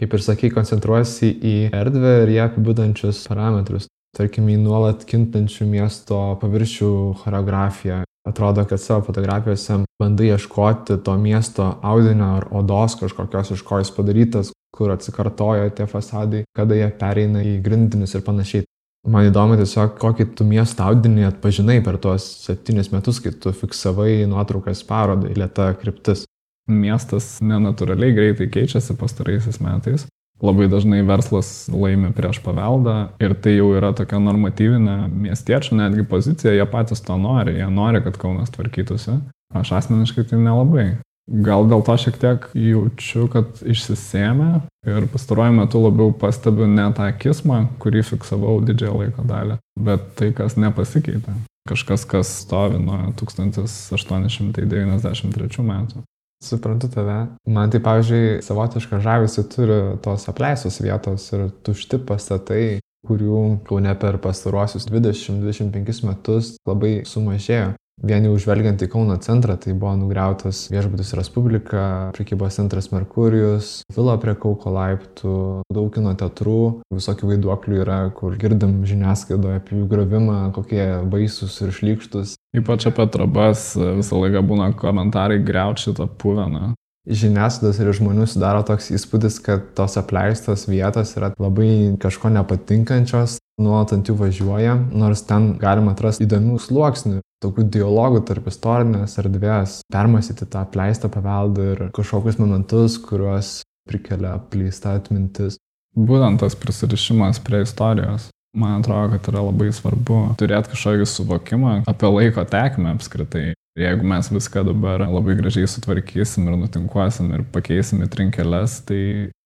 kaip 0.01 0.17
ir 0.17 0.25
sakai, 0.25 0.51
koncentruosi 0.53 1.31
į 1.31 1.55
erdvę 1.71 2.17
ir 2.25 2.33
ją 2.35 2.49
apibūdančius 2.51 3.23
parametrus 3.31 3.87
tarkim, 4.17 4.49
į 4.49 4.57
nuolat 4.61 5.05
kintančių 5.07 5.67
miesto 5.69 6.19
paviršių 6.41 6.93
choreografiją. 7.23 8.03
Atrodo, 8.27 8.65
kad 8.67 8.81
savo 8.81 9.05
fotografijose 9.07 9.79
bandai 10.01 10.33
ieškoti 10.33 10.99
to 11.05 11.15
miesto 11.17 11.69
audinio 11.85 12.33
ar 12.37 12.47
odos 12.59 12.97
kažkokios, 12.99 13.53
iš 13.55 13.63
ko 13.65 13.79
jis 13.79 13.93
padarytas, 13.95 14.51
kur 14.75 14.91
atsikartoja 14.93 15.71
tie 15.75 15.87
fasadai, 15.89 16.43
kada 16.55 16.77
jie 16.77 16.89
pereina 16.99 17.41
į 17.45 17.57
grindinius 17.65 18.17
ir 18.17 18.25
panašiai. 18.27 18.67
Man 19.07 19.29
įdomu 19.29 19.55
tiesiog, 19.55 19.95
kokį 20.01 20.25
tu 20.35 20.45
miesto 20.47 20.83
audinį 20.83 21.29
atpažinai 21.29 21.79
per 21.85 21.97
tuos 22.03 22.25
septynis 22.43 22.91
metus, 22.91 23.21
kai 23.23 23.31
tu 23.31 23.53
fiksavai 23.55 24.25
nuotraukas 24.27 24.83
parodai, 24.87 25.31
lieta 25.39 25.71
kryptis. 25.79 26.25
Miestas 26.69 27.37
nenatūraliai 27.41 28.13
greitai 28.13 28.49
keičiasi 28.51 28.93
pastaraisiais 28.99 29.57
metais 29.63 30.03
labai 30.41 30.69
dažnai 30.71 31.01
verslas 31.07 31.67
laimi 31.71 32.11
prieš 32.15 32.39
paveldą 32.43 32.95
ir 33.23 33.35
tai 33.43 33.57
jau 33.57 33.73
yra 33.75 33.91
tokia 33.95 34.21
normatyvinė 34.23 34.95
miestiečių 35.11 35.79
netgi 35.81 36.05
pozicija, 36.07 36.55
jie 36.55 36.65
patys 36.71 37.03
to 37.03 37.17
nori, 37.19 37.57
jie 37.59 37.67
nori, 37.73 38.01
kad 38.05 38.17
Kaunas 38.19 38.53
tvarkytųsi. 38.55 39.19
Aš 39.55 39.73
asmeniškai 39.79 40.27
tai 40.29 40.39
nelabai. 40.39 40.87
Gal 41.29 41.67
dėl 41.69 41.83
to 41.85 41.93
šiek 42.01 42.15
tiek 42.17 42.41
jaučiu, 42.57 43.27
kad 43.29 43.61
išsisėmė 43.61 44.65
ir 44.89 45.05
pastaruoju 45.13 45.53
metu 45.59 45.77
labiau 45.83 46.09
stebiu 46.33 46.65
ne 46.65 46.87
tą 46.97 47.05
kismą, 47.21 47.69
kurį 47.83 48.01
fiksavau 48.07 48.55
didžiąją 48.65 48.95
laiko 48.97 49.21
dalį, 49.29 49.59
bet 49.77 50.01
tai, 50.17 50.33
kas 50.33 50.57
nepasikeitė. 50.57 51.29
Kažkas, 51.69 52.01
kas 52.09 52.25
stovi 52.47 52.81
nuo 52.81 53.13
1893 53.19 55.61
metų. 55.69 56.01
Suprantu 56.41 56.89
tave. 56.89 57.27
Man 57.51 57.69
tai, 57.69 57.79
pavyzdžiui, 57.83 58.39
savotišką 58.45 59.01
žavesį 59.03 59.43
turi 59.53 59.79
tos 60.01 60.29
apleistos 60.31 60.79
vietos 60.81 61.33
ir 61.35 61.49
tušti 61.67 61.97
pastatai, 62.09 62.79
kurių 63.05 63.59
Kaune 63.67 63.93
per 63.99 64.17
pastaruosius 64.23 64.87
20-25 64.89 66.05
metus 66.07 66.55
labai 66.67 67.03
sumažėjo. 67.07 67.73
Vien 67.99 68.23
jau 68.23 68.37
žvelgiant 68.39 68.79
į 68.79 68.87
Kauno 68.93 69.17
centrą, 69.19 69.57
tai 69.59 69.73
buvo 69.75 69.91
nugriautas 69.99 70.61
viešbutis 70.71 71.11
Respublika, 71.19 71.83
prekybos 72.15 72.55
centras 72.55 72.87
Merkurijus, 72.93 73.81
vila 73.95 74.15
prie 74.21 74.37
Kauko 74.39 74.71
laiptų, 74.71 75.35
daug 75.75 75.89
kino 75.95 76.13
teatrų, 76.15 76.61
visokių 76.95 77.33
vaiduoklių 77.33 77.81
yra, 77.83 77.99
kur 78.15 78.37
girdim 78.39 78.79
žiniasklaidoje 78.87 79.59
apie 79.59 79.81
jų 79.81 79.89
gravimą, 79.91 80.39
kokie 80.55 80.83
baisus 81.11 81.59
ir 81.65 81.75
šlykštus. 81.75 82.37
Ypač 82.55 82.87
apie 82.87 83.09
trabas 83.11 83.73
visą 83.75 84.23
laiką 84.23 84.45
būna 84.47 84.71
komentarai 84.79 85.41
greuti 85.43 85.89
šitą 85.89 86.07
puveną. 86.21 86.71
Žiniasklaidos 87.07 87.79
ir 87.79 87.91
žmonių 87.95 88.25
sudaro 88.29 88.63
toks 88.67 88.89
įspūdis, 88.95 89.39
kad 89.43 89.71
tos 89.77 89.97
apleistos 89.99 90.67
vietos 90.69 91.15
yra 91.17 91.31
labai 91.39 91.95
kažko 92.01 92.31
nepatinkančios, 92.35 93.37
nuolat 93.61 93.93
ant 93.95 94.09
jų 94.09 94.17
važiuoja, 94.19 94.75
nors 94.91 95.23
ten 95.27 95.53
galima 95.61 95.95
atrasti 95.95 96.27
įdomių 96.27 96.59
sluoksnių, 96.63 97.21
tokių 97.43 97.65
dialogų 97.75 98.23
tarp 98.27 98.49
istorinės 98.51 99.17
erdvės, 99.21 99.79
permasyti 99.91 100.47
tą 100.49 100.65
apleistą 100.65 101.11
paveldą 101.13 101.71
ir 101.73 101.85
kažkokius 101.95 102.39
momentus, 102.41 102.99
kuriuos 103.03 103.59
prikelia 103.89 104.35
apleista 104.37 104.97
atmintis. 104.99 105.57
Būtent 105.97 106.43
tas 106.43 106.55
prisirišimas 106.59 107.41
prie 107.43 107.63
istorijos. 107.65 108.29
Man 108.57 108.79
atrodo, 108.79 109.13
kad 109.13 109.27
yra 109.29 109.43
labai 109.45 109.69
svarbu 109.73 110.19
turėti 110.39 110.71
kažkokį 110.71 111.05
suvokimą 111.09 111.73
apie 111.89 112.09
laiko 112.09 112.45
tekmę 112.49 112.95
apskritai. 112.95 113.51
Jeigu 113.79 114.03
mes 114.03 114.27
viską 114.27 114.65
dabar 114.67 115.05
labai 115.07 115.37
gražiai 115.39 115.67
sutvarkysim 115.71 116.49
ir 116.49 116.57
nutinkuosim 116.59 117.29
ir 117.31 117.45
pakeisim 117.53 118.01
į 118.03 118.09
trinkeles, 118.11 118.81
tai 118.83 119.01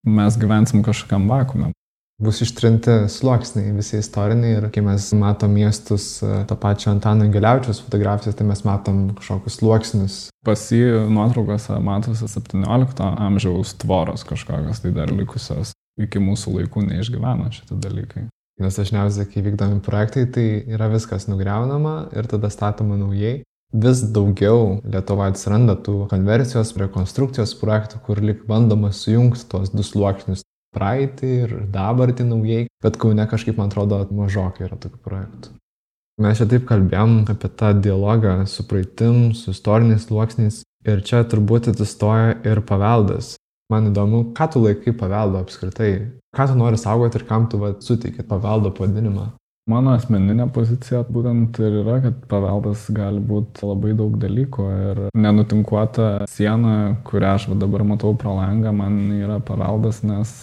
mes 0.10 0.38
gyvensim 0.42 0.82
kažkokiam 0.86 1.28
vakume. 1.30 1.70
Bus 2.24 2.40
ištrinti 2.42 2.96
sluoksniai 3.10 3.75
visi 3.75 4.00
istoriniai 4.00 4.56
ir 4.56 4.66
kai 4.74 4.82
mes 4.86 5.12
matom 5.18 5.54
miestus, 5.54 6.08
e, 6.25 6.32
tą 6.50 6.58
pačią 6.58 6.94
Antano 6.96 7.28
Geliaučiaus 7.30 7.84
fotografijas, 7.86 8.38
tai 8.40 8.48
mes 8.50 8.63
matom 8.66 9.04
kažkokius 9.20 9.60
sluoksnius. 9.60 10.18
Pas 10.46 10.66
jį 10.72 11.06
nuotraukose 11.13 11.78
matosi 11.84 12.30
17 12.34 13.06
amžiaus 13.28 13.78
tvoros 13.86 14.25
kažkokios 14.30 14.82
tai 14.82 14.96
dar 14.98 15.13
likusios. 15.13 15.75
Iki 16.02 16.22
mūsų 16.25 16.58
laikų 16.58 16.88
neišgyveno 16.90 17.52
šitie 17.54 17.78
dalykai. 17.82 18.28
Nes 18.62 18.78
dažniausiai, 18.78 19.30
kai 19.30 19.46
vykdomi 19.46 19.82
projektai, 19.86 20.25
tai 20.30 20.46
yra 20.74 20.90
viskas 20.90 21.28
nugriaunama 21.30 22.13
ir 22.18 22.30
tada 22.30 22.50
statoma 22.54 22.98
naujai 22.98 23.42
vis 23.74 24.03
daugiau 24.15 24.80
Lietuvoje 24.86 25.34
atsiranda 25.34 25.75
tų 25.82 26.06
konversijos, 26.12 26.75
rekonstrukcijos 26.77 27.56
projektų, 27.60 28.01
kur 28.06 28.22
lik 28.22 28.46
bandoma 28.50 28.94
sujungti 28.94 29.48
tos 29.50 29.74
du 29.74 29.84
sluoksnius- 29.84 30.46
praeitį 30.75 31.34
ir 31.44 31.58
dabartį 31.74 32.30
naujai, 32.30 32.68
bet 32.82 32.98
Kaune 32.98 33.25
kažkaip, 33.27 33.58
man 33.58 33.70
atrodo, 33.70 34.06
mažokai 34.12 34.68
yra 34.68 34.77
tokių 34.77 35.00
projektų. 35.06 35.50
Mes 36.22 36.38
čia 36.38 36.46
taip 36.46 36.65
kalbėjom 36.70 37.25
apie 37.30 37.50
tą 37.50 37.74
dialogą 37.82 38.48
su 38.48 38.63
praeitim, 38.63 39.34
su 39.34 39.50
istoriniais 39.50 40.06
sluoksniais 40.06 40.62
ir 40.86 41.01
čia 41.01 41.24
turbūt 41.24 41.72
atsistoja 41.72 42.38
ir 42.46 42.62
paveldas. 42.62 43.36
Man 43.72 43.89
įdomu, 43.89 44.34
ką 44.38 44.51
tu 44.53 44.60
laikai 44.60 44.94
paveldo 44.94 45.42
apskritai, 45.42 46.12
ką 46.36 46.48
tu 46.48 46.56
nori 46.60 46.77
saugoti 46.77 47.18
ir 47.18 47.25
kam 47.25 47.48
tu 47.50 47.58
va, 47.58 47.74
suteikė 47.74 48.27
paveldo 48.27 48.70
pavadinimą. 48.70 49.32
Mano 49.72 49.93
asmeninė 49.96 50.50
pozicija 50.51 51.05
būtent 51.08 51.55
ir 51.63 51.77
yra, 51.86 52.01
kad 52.03 52.17
paveldas 52.27 52.82
gali 52.91 53.22
būti 53.24 53.63
labai 53.63 53.93
daug 53.96 54.17
dalykų 54.20 54.63
ir 54.89 54.98
nenutinkuota 55.15 56.25
siena, 56.27 56.98
kurią 57.08 57.29
aš 57.38 57.46
dabar 57.62 57.86
matau 57.88 58.12
pro 58.20 58.34
langą, 58.36 58.74
man 58.75 58.98
yra 59.15 59.38
paveldas, 59.39 60.01
nes 60.03 60.34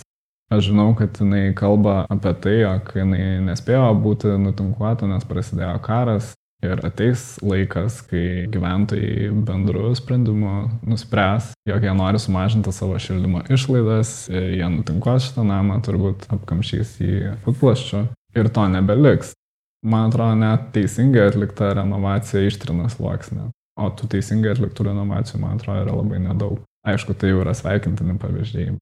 aš 0.49 0.71
žinau, 0.71 0.95
kad 0.97 1.21
jinai 1.21 1.51
kalba 1.59 2.07
apie 2.09 2.33
tai, 2.41 2.55
jog 2.63 2.89
jinai 2.97 3.25
nespėjo 3.45 3.91
būti 4.01 4.33
nutinkuota, 4.41 5.09
nes 5.11 5.27
prasidėjo 5.29 5.77
karas. 5.85 6.33
Ir 6.61 6.81
ateis 6.85 7.39
laikas, 7.41 8.03
kai 8.05 8.47
gyventojai 8.53 9.31
bendru 9.49 9.95
sprendimu 9.97 10.55
nuspręs, 10.85 11.55
jog 11.69 11.85
jie 11.85 11.93
nori 11.97 12.21
sumažinti 12.21 12.73
savo 12.77 12.97
šildymo 13.01 13.47
išlaidas, 13.53 14.15
jie 14.33 14.69
nutinkuos 14.69 15.29
šitą 15.29 15.45
namą, 15.49 15.81
turbūt 15.85 16.27
apkamšys 16.37 16.97
į 17.05 17.13
futplaščių 17.47 18.03
ir 18.37 18.51
to 18.55 18.67
nebeliks. 18.69 19.35
Man 19.83 20.11
atrodo, 20.11 20.37
net 20.37 20.71
teisingai 20.75 21.31
atlikta 21.31 21.73
renovacija 21.79 22.43
ištrina 22.45 22.91
sluoksnį, 22.93 23.47
o 23.81 23.89
tų 23.97 24.11
teisingai 24.15 24.53
atliktų 24.53 24.91
renovacijų, 24.91 25.41
man 25.41 25.57
atrodo, 25.57 25.87
yra 25.87 25.97
labai 25.97 26.21
nedaug. 26.21 26.61
Aišku, 26.85 27.17
tai 27.17 27.33
jau 27.33 27.41
yra 27.43 27.55
sveikintini 27.57 28.19
pavyzdžiai. 28.21 28.75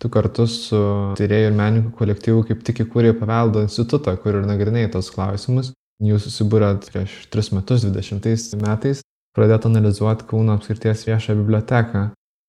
Tu 0.00 0.08
kartu 0.08 0.46
su 0.48 0.78
tyrėjų 1.18 1.50
ir 1.50 1.56
menininkų 1.58 1.92
kolektyvu 1.98 2.44
kaip 2.48 2.62
tik 2.64 2.84
įkūrė 2.86 3.12
paveldo 3.18 3.66
institutą, 3.66 4.14
kur 4.22 4.38
ir 4.38 4.46
nagrinėjai 4.48 4.94
tos 4.94 5.10
klausimus. 5.12 5.74
Jūs 6.00 6.24
susibūrėt 6.24 6.86
prieš 6.88 7.16
3 7.34 7.50
metus, 7.58 7.84
20 7.84 8.62
metais, 8.62 9.02
pradėt 9.36 9.66
analizuoti 9.68 10.24
Kauno 10.30 10.54
apskirties 10.56 11.04
viešą 11.04 11.36
biblioteką. 11.42 12.06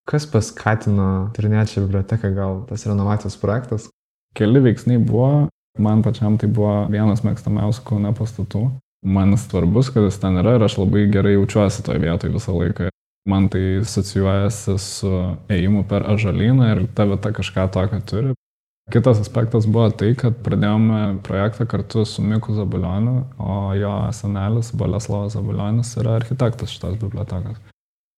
Kas 0.08 0.25
paskatino 0.32 1.10
tyrinėti 1.36 1.75
šią 1.75 1.84
biblioteką, 1.89 2.32
gal 2.38 2.62
tas 2.69 2.86
renovacijos 2.88 3.36
projektas? 3.41 3.89
Keli 4.38 4.63
veiksniai 4.63 5.01
buvo. 5.03 5.49
Man 5.79 6.03
pačiam 6.03 6.38
tai 6.38 6.49
buvo 6.51 6.88
vienas 6.91 7.23
mėgstamiausių 7.23 7.84
Kaune 7.88 8.12
pastatų. 8.17 8.65
Man 9.07 9.34
svarbus, 9.39 9.89
kad 9.93 10.05
jis 10.05 10.19
ten 10.21 10.38
yra 10.38 10.57
ir 10.57 10.65
aš 10.65 10.77
labai 10.77 11.07
gerai 11.10 11.38
jaučiuosi 11.38 11.86
toje 11.86 12.03
vietoje 12.03 12.34
visą 12.36 12.53
laiką. 12.57 12.89
Man 13.29 13.47
tai 13.53 13.81
asocijuojasi 13.81 14.75
su 14.81 15.12
ėjimu 15.49 15.86
per 15.89 16.05
ažalyną 16.10 16.71
ir 16.73 16.84
ta 16.97 17.05
vieta 17.10 17.31
kažką 17.34 17.67
tokio 17.73 18.01
turi. 18.05 18.34
Kitas 18.91 19.21
aspektas 19.21 19.67
buvo 19.69 19.88
tai, 19.95 20.12
kad 20.19 20.39
pradėjome 20.43 21.21
projektą 21.23 21.67
kartu 21.69 22.03
su 22.05 22.23
Miku 22.25 22.51
Zabulioniu, 22.57 23.21
o 23.39 23.71
jo 23.77 23.93
senelis 24.17 24.73
Boleslavas 24.75 25.38
Zabulionis 25.38 25.93
yra 26.01 26.17
architektas 26.17 26.73
šitos 26.73 26.97
bibliotekos. 26.99 27.62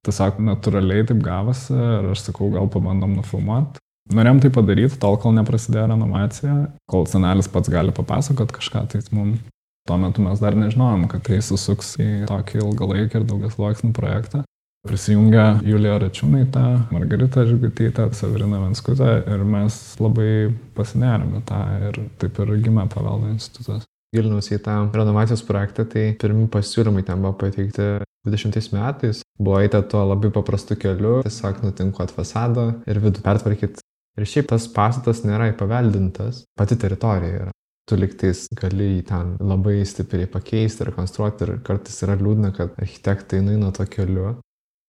Tiesiog 0.07 0.39
natūraliai 0.43 1.05
taip 1.07 1.21
gavosi 1.23 1.75
ir 1.75 2.09
aš 2.15 2.25
sakau, 2.25 2.49
gal 2.55 2.71
pabandom 2.71 3.13
nufilmuoti. 3.19 3.83
Norėjom 4.11 4.41
tai 4.43 4.51
padaryti, 4.51 4.99
tol 4.99 5.15
kol 5.21 5.31
neprasidėjo 5.37 5.85
renovacija, 5.93 6.53
kol 6.91 7.05
senelis 7.07 7.47
pats 7.51 7.71
gali 7.71 7.93
papasakot 7.95 8.51
kažką, 8.51 8.83
tai 8.91 8.99
mums 9.15 9.39
tuo 9.87 9.97
metu 9.99 10.23
mes 10.23 10.39
dar 10.43 10.57
nežinojom, 10.59 11.07
kad 11.11 11.23
tai 11.27 11.39
susuks 11.43 11.95
į 11.99 12.09
tokį 12.27 12.59
ilgalaikį 12.63 13.19
ir 13.19 13.29
daugias 13.29 13.55
sluoksnių 13.57 13.93
projektą. 13.95 14.43
Prisijungia 14.83 15.61
Julija 15.63 15.95
Račiūnaitė, 16.03 16.63
Margarita 16.91 17.45
Žigutytė, 17.47 18.09
Savirina 18.15 18.59
Venskutė 18.65 19.13
ir 19.31 19.45
mes 19.47 19.77
labai 20.03 20.31
pasinerėme 20.75 21.39
tą 21.47 21.61
ir 21.87 21.99
taip 22.19 22.41
ir 22.43 22.51
gimė 22.65 22.89
paveldo 22.91 23.31
institutas. 23.31 23.87
Gilinus 24.13 24.51
į 24.51 24.59
tą 24.65 24.75
renovacijos 24.93 25.45
projektą, 25.47 25.87
tai 25.89 26.09
pirmi 26.19 26.49
pasiūlymai 26.51 27.05
ten 27.07 27.23
buvo 27.23 27.31
pateikti 27.39 28.03
20 28.27 28.75
metais. 28.75 29.23
Buvo 29.39 29.63
eita 29.63 29.81
tuo 29.87 30.03
labai 30.11 30.29
paprastu 30.35 30.75
keliu, 30.79 31.21
tiesiog 31.23 31.63
nutinkuot 31.63 32.11
fasadą 32.13 32.67
ir 32.83 32.99
vidų 33.03 33.23
pertvarkyti 33.23 33.79
Ir 34.13 34.29
šiaip 34.29 34.51
tas 34.51 34.67
pastatas 34.69 35.23
nėra 35.25 35.49
įpaveldintas, 35.53 36.43
pati 36.57 36.77
teritorija 36.77 37.47
yra. 37.47 37.53
Tu 37.89 37.97
liktais 37.99 38.45
gali 38.55 38.93
jį 38.93 39.01
ten 39.09 39.33
labai 39.43 39.81
stipriai 39.87 40.29
pakeisti, 40.31 40.85
rekonstruoti 40.87 41.43
ir 41.47 41.57
kartais 41.65 41.97
yra 42.05 42.15
liūdna, 42.19 42.53
kad 42.55 42.77
architektai 42.79 43.41
eina 43.41 43.73
to 43.75 43.87
keliu. 43.91 44.37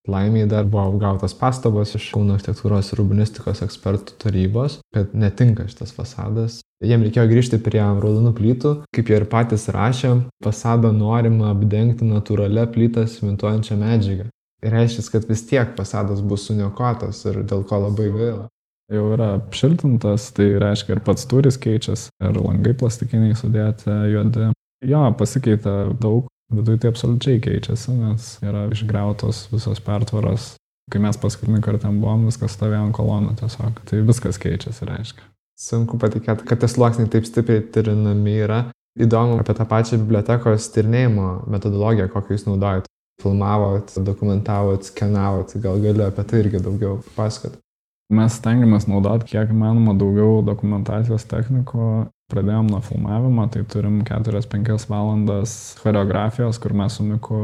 Laimiai 0.06 0.44
dar 0.46 0.68
buvo 0.68 0.98
gautas 1.00 1.32
pastabos 1.32 1.94
iš 1.96 2.10
Kauno 2.12 2.36
architektūros 2.36 2.92
ir 2.92 3.00
urbanistikos 3.00 3.64
ekspertų 3.64 4.18
tarybos, 4.20 4.78
kad 4.92 5.16
netinka 5.16 5.64
šitas 5.70 5.96
fasadas. 5.96 6.60
Jiem 6.84 7.06
reikėjo 7.06 7.24
grįžti 7.30 7.62
prie 7.64 7.80
raudonų 7.80 8.34
plytų, 8.36 8.74
kaip 8.92 9.08
jie 9.08 9.16
ir 9.22 9.24
patys 9.32 9.70
rašė, 9.72 10.12
fasadą 10.44 10.92
norima 10.92 11.54
apdengti 11.54 12.04
natūralią 12.04 12.68
plytą 12.76 13.08
simentuojančią 13.08 13.80
medžiagą. 13.80 14.28
Ir 14.64 14.76
reiškia, 14.76 15.08
kad 15.16 15.24
vis 15.32 15.48
tiek 15.48 15.72
fasadas 15.78 16.20
bus 16.20 16.44
suniokotas 16.50 17.24
ir 17.30 17.40
dėl 17.48 17.64
ko 17.64 17.80
labai 17.88 18.12
gaila 18.12 18.44
jau 18.92 19.06
yra 19.14 19.34
apšiltintas, 19.38 20.28
tai 20.36 20.50
reiškia 20.60 20.96
ir 20.96 21.02
pats 21.06 21.26
turis 21.30 21.58
keičiasi, 21.60 22.10
ir 22.24 22.38
langai 22.38 22.74
plastikiniai 22.78 23.36
sudėti 23.38 23.92
juodi. 24.12 24.50
Jo, 24.84 25.06
pasikeitė 25.16 25.74
daug, 26.00 26.28
viduje 26.52 26.82
tai 26.82 26.92
absoliučiai 26.92 27.40
keičiasi, 27.44 27.94
nes 27.96 28.28
yra 28.44 28.66
išgriautos 28.74 29.46
visos 29.52 29.80
pertvaros. 29.84 30.54
Kai 30.92 31.00
mes 31.00 31.16
paskutinį 31.16 31.62
kartą 31.64 31.88
buvom, 31.96 32.26
viskas 32.28 32.58
stovėjo 32.58 32.82
ant 32.84 32.96
kolonų 32.96 33.38
tiesiog. 33.40 33.78
Tai 33.88 34.02
viskas 34.04 34.36
keičiasi, 34.42 34.84
reiškia. 34.90 35.24
Sunku 35.56 35.96
patikėti, 36.02 36.44
kad 36.44 36.60
tie 36.60 36.68
sluoksniai 36.68 37.08
taip 37.08 37.24
stipriai 37.28 37.62
tyrinami 37.72 38.34
yra. 38.44 38.60
Įdomu 39.00 39.38
apie 39.40 39.54
tą 39.56 39.64
pačią 39.70 39.96
bibliotekos 40.02 40.68
tyrinėjimo 40.74 41.28
metodologiją, 41.50 42.10
kokią 42.12 42.36
jūs 42.36 42.44
naudojate. 42.50 42.90
Filmavot, 43.22 43.94
dokumentavot, 44.04 44.84
skenavot, 44.90 45.54
gal 45.62 45.80
galiu 45.80 46.04
apie 46.04 46.24
tai 46.28 46.42
irgi 46.44 46.60
daugiau 46.62 46.98
pasakoti. 47.14 47.63
Mes 48.12 48.34
stengiamės 48.36 48.84
naudoti 48.84 49.30
kiek 49.30 49.52
įmanoma 49.54 49.94
daugiau 49.96 50.42
dokumentacijos 50.44 51.24
technikų. 51.30 52.10
Pradėjom 52.32 52.68
nuo 52.72 52.80
filmavimo, 52.84 53.44
tai 53.52 53.62
turim 53.68 53.98
4-5 54.04 54.86
valandas 54.88 55.76
choreografijos, 55.80 56.58
kur 56.60 56.72
mes 56.76 56.96
su 56.96 57.04
Miku 57.04 57.38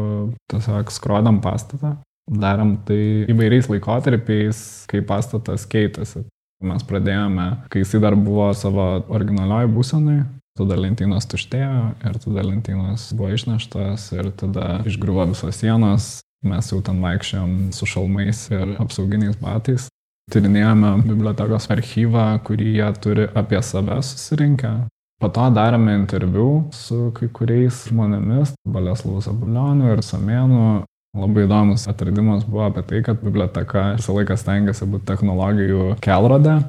tiesiog 0.52 0.92
skrodam 0.92 1.40
pastatą. 1.44 1.94
Darom 2.30 2.76
tai 2.88 3.26
įvairiais 3.32 3.68
laikotarpiais, 3.72 4.60
kai 4.90 5.02
pastatas 5.04 5.66
keitėsi. 5.68 6.24
Mes 6.64 6.84
pradėjome, 6.84 7.46
kai 7.72 7.84
jisai 7.84 8.02
dar 8.04 8.16
buvo 8.16 8.50
savo 8.56 8.88
originalioj 9.08 9.68
būsenai, 9.72 10.18
tada 10.60 10.76
lentynos 10.76 11.28
tuštėjo 11.28 11.84
ir 12.08 12.18
tada 12.24 12.44
lentynos 12.44 13.06
buvo 13.16 13.30
išneštas 13.36 14.10
ir 14.16 14.32
tada 14.42 14.82
išgriuvo 14.88 15.30
visos 15.32 15.60
sienos. 15.60 16.10
Mes 16.44 16.68
jau 16.72 16.80
ten 16.84 17.00
vaikščiojom 17.04 17.56
su 17.76 17.88
šalmais 17.88 18.46
ir 18.52 18.76
apsauginiais 18.80 19.40
batais 19.40 19.90
tyrinėjome 20.30 20.94
bibliotekos 21.06 21.70
archyvą, 21.72 22.26
kurį 22.46 22.72
jie 22.78 22.88
turi 23.02 23.26
apie 23.34 23.60
save 23.64 24.00
susirinkę. 24.06 24.72
Po 25.20 25.28
to 25.28 25.46
darėme 25.52 25.92
interviu 25.98 26.70
su 26.72 27.10
kai 27.16 27.28
kuriais 27.28 27.82
žmonėmis, 27.90 28.54
Baleslavu 28.64 29.20
Zabulioniu 29.24 29.90
ir 29.92 30.00
Samėnu. 30.04 30.86
Labai 31.20 31.42
įdomus 31.44 31.88
atradimas 31.90 32.44
buvo 32.46 32.68
apie 32.68 32.84
tai, 32.86 33.00
kad 33.04 33.18
biblioteka 33.20 33.96
visą 33.98 34.14
laiką 34.14 34.36
stengiasi 34.38 34.86
būti 34.88 35.08
technologijų 35.10 35.96
kelrodė. 36.04 36.60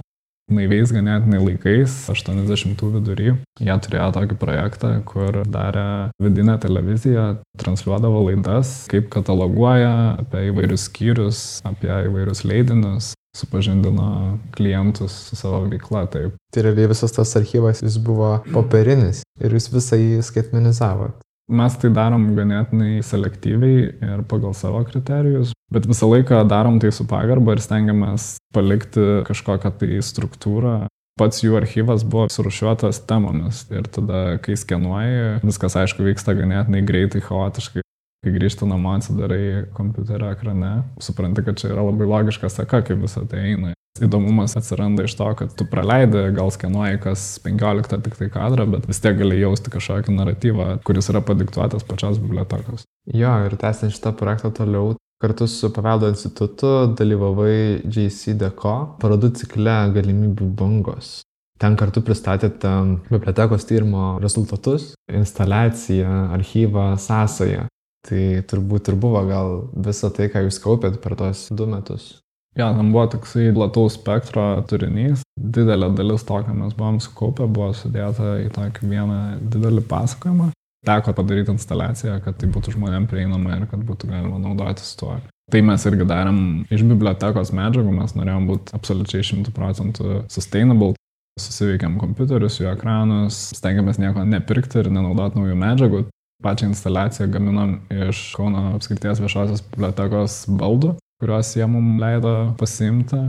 Naiviais 0.52 0.92
ganėtinai 0.92 1.40
laikais, 1.40 1.94
80-ų 2.12 2.90
vidury, 2.98 3.30
jie 3.62 3.78
turėjo 3.86 4.10
tokį 4.18 4.38
projektą, 4.42 4.92
kur 5.08 5.44
darė 5.48 6.12
vidinę 6.22 6.58
televiziją, 6.60 7.28
transliuodavo 7.62 8.26
laidas, 8.28 8.74
kaip 8.92 9.08
kataloguoja 9.14 9.94
apie 10.26 10.50
įvairius 10.50 10.90
skyrius, 10.90 11.42
apie 11.68 11.92
įvairius 12.10 12.44
leidinius, 12.48 13.14
supažindino 13.38 14.40
klientus 14.58 15.16
su 15.30 15.40
savo 15.40 15.64
veikla. 15.72 16.06
Taip. 16.12 16.36
Tai 16.52 16.66
realiai 16.68 16.92
visas 16.92 17.16
tas 17.16 17.36
archyvas 17.40 17.84
jis 17.86 18.00
buvo 18.04 18.40
popierinis 18.52 19.24
ir 19.40 19.56
jūs 19.56 19.72
visą 19.72 20.00
jį 20.00 20.24
skaitmenizavot. 20.28 21.16
Mes 21.52 21.74
tai 21.76 21.90
darom 21.92 22.30
ganėtinai 22.38 23.02
selektyviai 23.04 23.90
ir 23.92 24.22
pagal 24.32 24.54
savo 24.56 24.86
kriterijus, 24.88 25.52
bet 25.74 25.88
visą 25.90 26.08
laiką 26.08 26.46
darom 26.48 26.78
tai 26.80 26.94
su 26.96 27.04
pagarba 27.10 27.58
ir 27.58 27.64
stengiamės 27.64 28.38
palikti 28.56 29.04
kažkokią 29.28 29.74
tai 29.82 30.00
struktūrą. 30.06 30.76
Pats 31.20 31.44
jų 31.44 31.58
archyvas 31.60 32.06
buvo 32.08 32.30
surušiuotas 32.32 33.02
temomis 33.10 33.66
ir 33.74 33.90
tada, 33.92 34.38
kai 34.42 34.56
skenuoji, 34.56 35.42
viskas 35.44 35.76
aišku 35.84 36.08
vyksta 36.08 36.38
ganėtinai 36.40 36.86
greitai, 36.88 37.20
chaotiškai. 37.26 37.84
Kai 38.22 38.32
grįžti 38.36 38.68
namo, 38.70 38.94
atsidarai 38.96 39.68
kompiuterio 39.76 40.30
ekrane, 40.32 40.72
supranti, 41.02 41.44
kad 41.44 41.58
čia 41.58 41.72
yra 41.74 41.84
labai 41.88 42.08
logiška 42.08 42.52
seka, 42.54 42.84
kaip 42.86 43.02
visą 43.02 43.26
tai 43.28 43.48
eina. 43.50 43.74
Įdomumas 44.00 44.56
atsiranda 44.56 45.04
iš 45.04 45.18
to, 45.20 45.28
kad 45.36 45.52
tu 45.60 45.66
praleidai, 45.68 46.30
gal 46.32 46.48
skenuoji 46.54 47.02
kas 47.04 47.26
15 47.44 48.00
tik 48.06 48.16
tai 48.16 48.30
kadrą, 48.32 48.66
bet 48.72 48.88
vis 48.88 49.02
tiek 49.04 49.18
gali 49.20 49.42
jausti 49.42 49.74
kažkokį 49.74 50.16
naratyvą, 50.16 50.68
kuris 50.88 51.12
yra 51.12 51.20
padiktuotas 51.28 51.84
pačios 51.84 52.22
bibliotekos. 52.24 52.86
Jo, 53.12 53.34
ir 53.46 53.58
tęsiant 53.60 53.92
šitą 53.92 54.14
projektą 54.16 54.54
toliau, 54.62 54.94
kartu 55.22 55.48
su 55.52 55.74
Paveldo 55.76 56.08
institutu 56.14 56.72
dalyvavai 56.98 57.84
JC 57.84 58.38
Deko 58.40 58.78
parodų 59.02 59.34
cikle 59.42 59.76
galimybių 59.98 60.48
bangos. 60.56 61.20
Ten 61.62 61.76
kartu 61.78 62.02
pristatėte 62.02 62.72
bibliotekos 63.12 63.68
tyrimo 63.70 64.16
rezultatus, 64.24 64.96
instaliaciją, 65.12 66.32
archyvą, 66.40 66.88
sąsąją. 66.98 67.68
Tai 68.08 68.24
turbūt 68.50 68.90
ir 68.90 68.98
buvo 68.98 69.22
gal 69.28 69.60
visa 69.76 70.10
tai, 70.10 70.32
ką 70.34 70.48
jūs 70.48 70.58
kaupėt 70.64 70.98
per 71.04 71.20
tos 71.20 71.50
du 71.54 71.68
metus. 71.70 72.16
Jo, 72.58 72.66
ja, 72.66 72.74
tam 72.76 72.90
buvo 72.92 73.06
toksai 73.08 73.54
plataus 73.56 73.96
spektro 73.96 74.44
turinys. 74.68 75.22
Didelė 75.40 75.88
dalis 75.96 76.26
to, 76.28 76.36
ką 76.44 76.52
mes 76.52 76.74
buvom 76.76 76.98
sukaupę, 77.00 77.46
buvo 77.48 77.70
sudėta 77.72 78.34
į 78.44 78.50
tokį 78.52 78.90
vieną 78.92 79.20
didelį 79.54 79.84
pasakojimą. 79.88 80.50
Teko 80.84 81.14
padaryti 81.16 81.54
instaliaciją, 81.54 82.18
kad 82.26 82.36
tai 82.42 82.50
būtų 82.52 82.74
žmonėm 82.74 83.06
prieinama 83.08 83.56
ir 83.56 83.70
kad 83.72 83.86
būtų 83.88 84.10
galima 84.10 84.40
naudotis 84.42 84.90
tuo. 85.00 85.14
Tai 85.52 85.62
mes 85.64 85.86
irgi 85.88 86.08
darėm 86.10 86.42
iš 86.74 86.84
bibliotekos 86.90 87.54
medžiagų, 87.56 87.94
mes 87.96 88.16
norėjom 88.18 88.50
būti 88.50 88.76
absoliučiai 88.76 89.24
100 89.30 89.54
procentų 89.56 90.16
sustainable. 90.32 90.98
Susiveikėm 91.40 91.96
kompiuterius, 92.02 92.58
jų 92.60 92.74
ekranus, 92.74 93.38
stengiamės 93.56 94.02
nieko 94.02 94.26
nepirkti 94.28 94.82
ir 94.82 94.90
nenaudoti 94.92 95.40
naujų 95.40 95.56
medžiagų. 95.62 96.02
Pačią 96.44 96.68
instaliaciją 96.74 97.30
gaminom 97.32 97.78
iš 97.94 98.26
Kauno 98.36 98.74
apskrities 98.74 99.22
viešosios 99.24 99.64
bibliotekos 99.72 100.42
baldų 100.60 100.98
kuriuos 101.22 101.54
jie 101.56 101.68
mums 101.70 102.02
leido 102.02 102.36
pasiimti. 102.60 103.22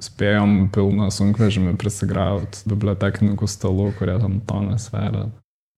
Spėjom 0.00 0.70
pilną 0.74 1.10
sunkvežimį 1.12 1.76
prisigrauti 1.78 2.64
bibliotekininkų 2.70 3.46
stalų, 3.48 3.90
kurie 3.98 4.16
tam 4.18 4.40
toną 4.48 4.78
sveria. 4.80 5.28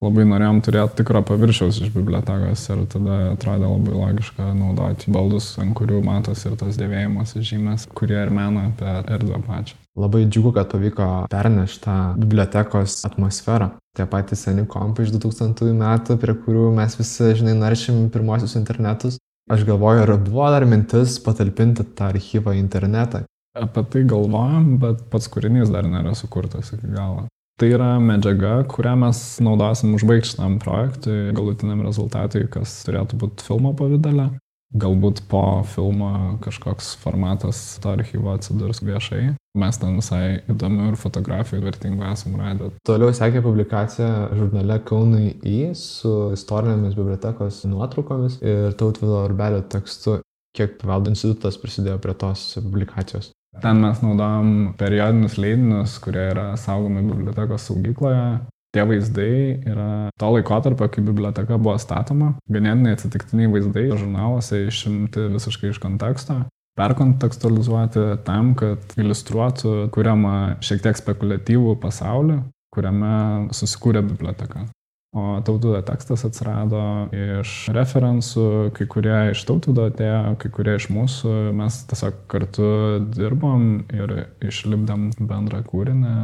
Labai 0.03 0.25
norėjom 0.27 0.59
turėti 0.67 0.99
tikro 0.99 1.21
paviršiaus 1.27 1.77
iš 1.85 1.91
bibliotekos 1.95 2.65
ir 2.75 2.81
tada 2.91 3.19
atrodė 3.37 3.69
labai 3.69 3.93
logiška 3.95 4.49
naudoti 4.57 5.13
baldus, 5.15 5.53
ant 5.63 5.77
kurių 5.79 6.01
matosi 6.07 6.49
ir 6.49 6.57
tos 6.59 6.79
dėvėjimas 6.81 7.37
žymės, 7.39 7.85
kurie 7.95 8.19
ir 8.19 8.33
mena 8.35 8.65
apie 8.73 8.97
erdvę 9.15 9.39
pačią. 9.47 9.77
Labai 10.03 10.25
džiugu, 10.25 10.55
kad 10.57 10.73
pavyko 10.73 11.09
pernešti 11.31 11.85
tą 11.85 11.97
bibliotekos 12.19 13.03
atmosferą. 13.07 13.71
Tie 13.95 14.07
patys 14.11 14.43
seni 14.47 14.65
kompai 14.67 15.07
iš 15.07 15.13
2000 15.15 15.71
metų, 15.79 16.17
prie 16.19 16.35
kurių 16.47 16.71
mes 16.79 16.99
visi, 16.99 17.35
žinai, 17.39 17.55
naršym 17.61 18.07
pirmosius 18.11 18.57
internetus, 18.59 19.21
Aš 19.51 19.65
galvoju, 19.67 20.05
ar 20.05 20.15
buvo 20.23 20.47
dar 20.55 20.65
mintis 20.69 21.19
patalpinti 21.25 21.85
tą 21.99 22.13
archyvą 22.13 22.55
į 22.55 22.63
internetą. 22.63 23.25
Apie 23.59 23.83
tai 23.93 24.05
galvojam, 24.09 24.77
bet 24.81 25.03
pats 25.13 25.29
kūrinys 25.33 25.73
dar 25.73 25.89
nėra 25.89 26.15
sukurtas 26.17 26.71
iki 26.73 26.93
galo. 26.95 27.27
Tai 27.61 27.69
yra 27.69 27.91
medžiaga, 28.01 28.63
kurią 28.71 28.95
mes 29.03 29.19
naudosim 29.45 29.93
užbaigti 29.99 30.33
šitam 30.33 30.57
projektui, 30.63 31.35
galutiniam 31.37 31.83
rezultatui, 31.85 32.47
kas 32.51 32.79
turėtų 32.87 33.19
būti 33.21 33.45
filmo 33.49 33.75
pavydale. 33.77 34.31
Galbūt 34.73 35.27
po 35.29 35.61
filmo 35.69 36.39
kažkoks 36.41 36.95
formatas 36.97 37.59
to 37.83 37.91
archyvo 37.93 38.33
atsidurs 38.33 38.81
viešai. 38.81 39.35
Mes 39.61 39.77
ten 39.77 39.99
visai 39.99 40.39
įdomių 40.49 40.87
ir 40.89 40.97
fotografijų 40.97 41.67
vertingų 41.67 42.07
esam 42.09 42.39
radę. 42.41 42.71
Toliau 42.89 43.13
sekė 43.13 43.43
publikacija 43.45 44.31
žurnale 44.33 44.79
Kaunai 44.89 45.35
į 45.45 45.59
su 45.77 46.15
istorinėmis 46.33 46.97
bibliotekos 46.97 47.61
nuotraukomis 47.69 48.41
ir 48.41 48.73
tautvido 48.81 49.21
urbelio 49.27 49.61
tekstu. 49.75 50.23
Kiek 50.57 50.79
paveldo 50.81 51.13
institutas 51.13 51.61
prisidėjo 51.61 52.01
prie 52.01 52.17
tos 52.17 52.47
publikacijos? 52.61 53.31
Ten 53.61 53.85
mes 53.85 54.01
naudojam 54.01 54.73
periodinius 54.81 55.37
leidinius, 55.41 55.99
kurie 56.01 56.31
yra 56.33 56.55
saugomi 56.61 57.05
bibliotekos 57.05 57.69
saugykloje. 57.69 58.25
Tie 58.73 58.85
vaizdai 58.89 59.61
yra 59.69 60.09
to 60.17 60.31
laikotarpio, 60.33 60.89
kai 60.89 61.05
biblioteka 61.05 61.59
buvo 61.61 61.77
statoma, 61.81 62.33
ganėtinai 62.49 62.95
atsitiktiniai 62.97 63.51
vaizdai 63.53 63.91
žurnaluose 63.91 64.63
išimti 64.65 65.27
visiškai 65.35 65.75
iš 65.75 65.81
konteksto, 65.83 66.39
perkontekstualizuoti 66.81 68.07
tam, 68.25 68.55
kad 68.57 68.97
iliustruotų 68.97 69.91
kuriamą 69.93 70.37
šiek 70.65 70.81
tiek 70.87 70.97
spekuliatyvų 70.97 71.77
pasaulį, 71.85 72.39
kuriame 72.73 73.17
susikūrė 73.53 74.05
biblioteka. 74.09 74.65
O 75.13 75.43
tautudo 75.45 75.77
tekstas 75.85 76.23
atsirado 76.25 76.81
iš 77.13 77.67
referencų, 77.77 78.45
kai 78.73 78.87
kurie 78.89 79.19
iš 79.35 79.43
tautudo 79.45 79.91
atėjo, 79.91 80.39
kai 80.41 80.49
kurie 80.57 80.79
iš 80.79 80.87
mūsų, 80.89 81.35
mes 81.59 81.83
tiesiog 81.91 82.23
kartu 82.33 82.69
dirbom 83.13 83.83
ir 83.93 84.15
išlipdėm 84.49 85.11
bendrą 85.21 85.61
kūrinį 85.69 86.15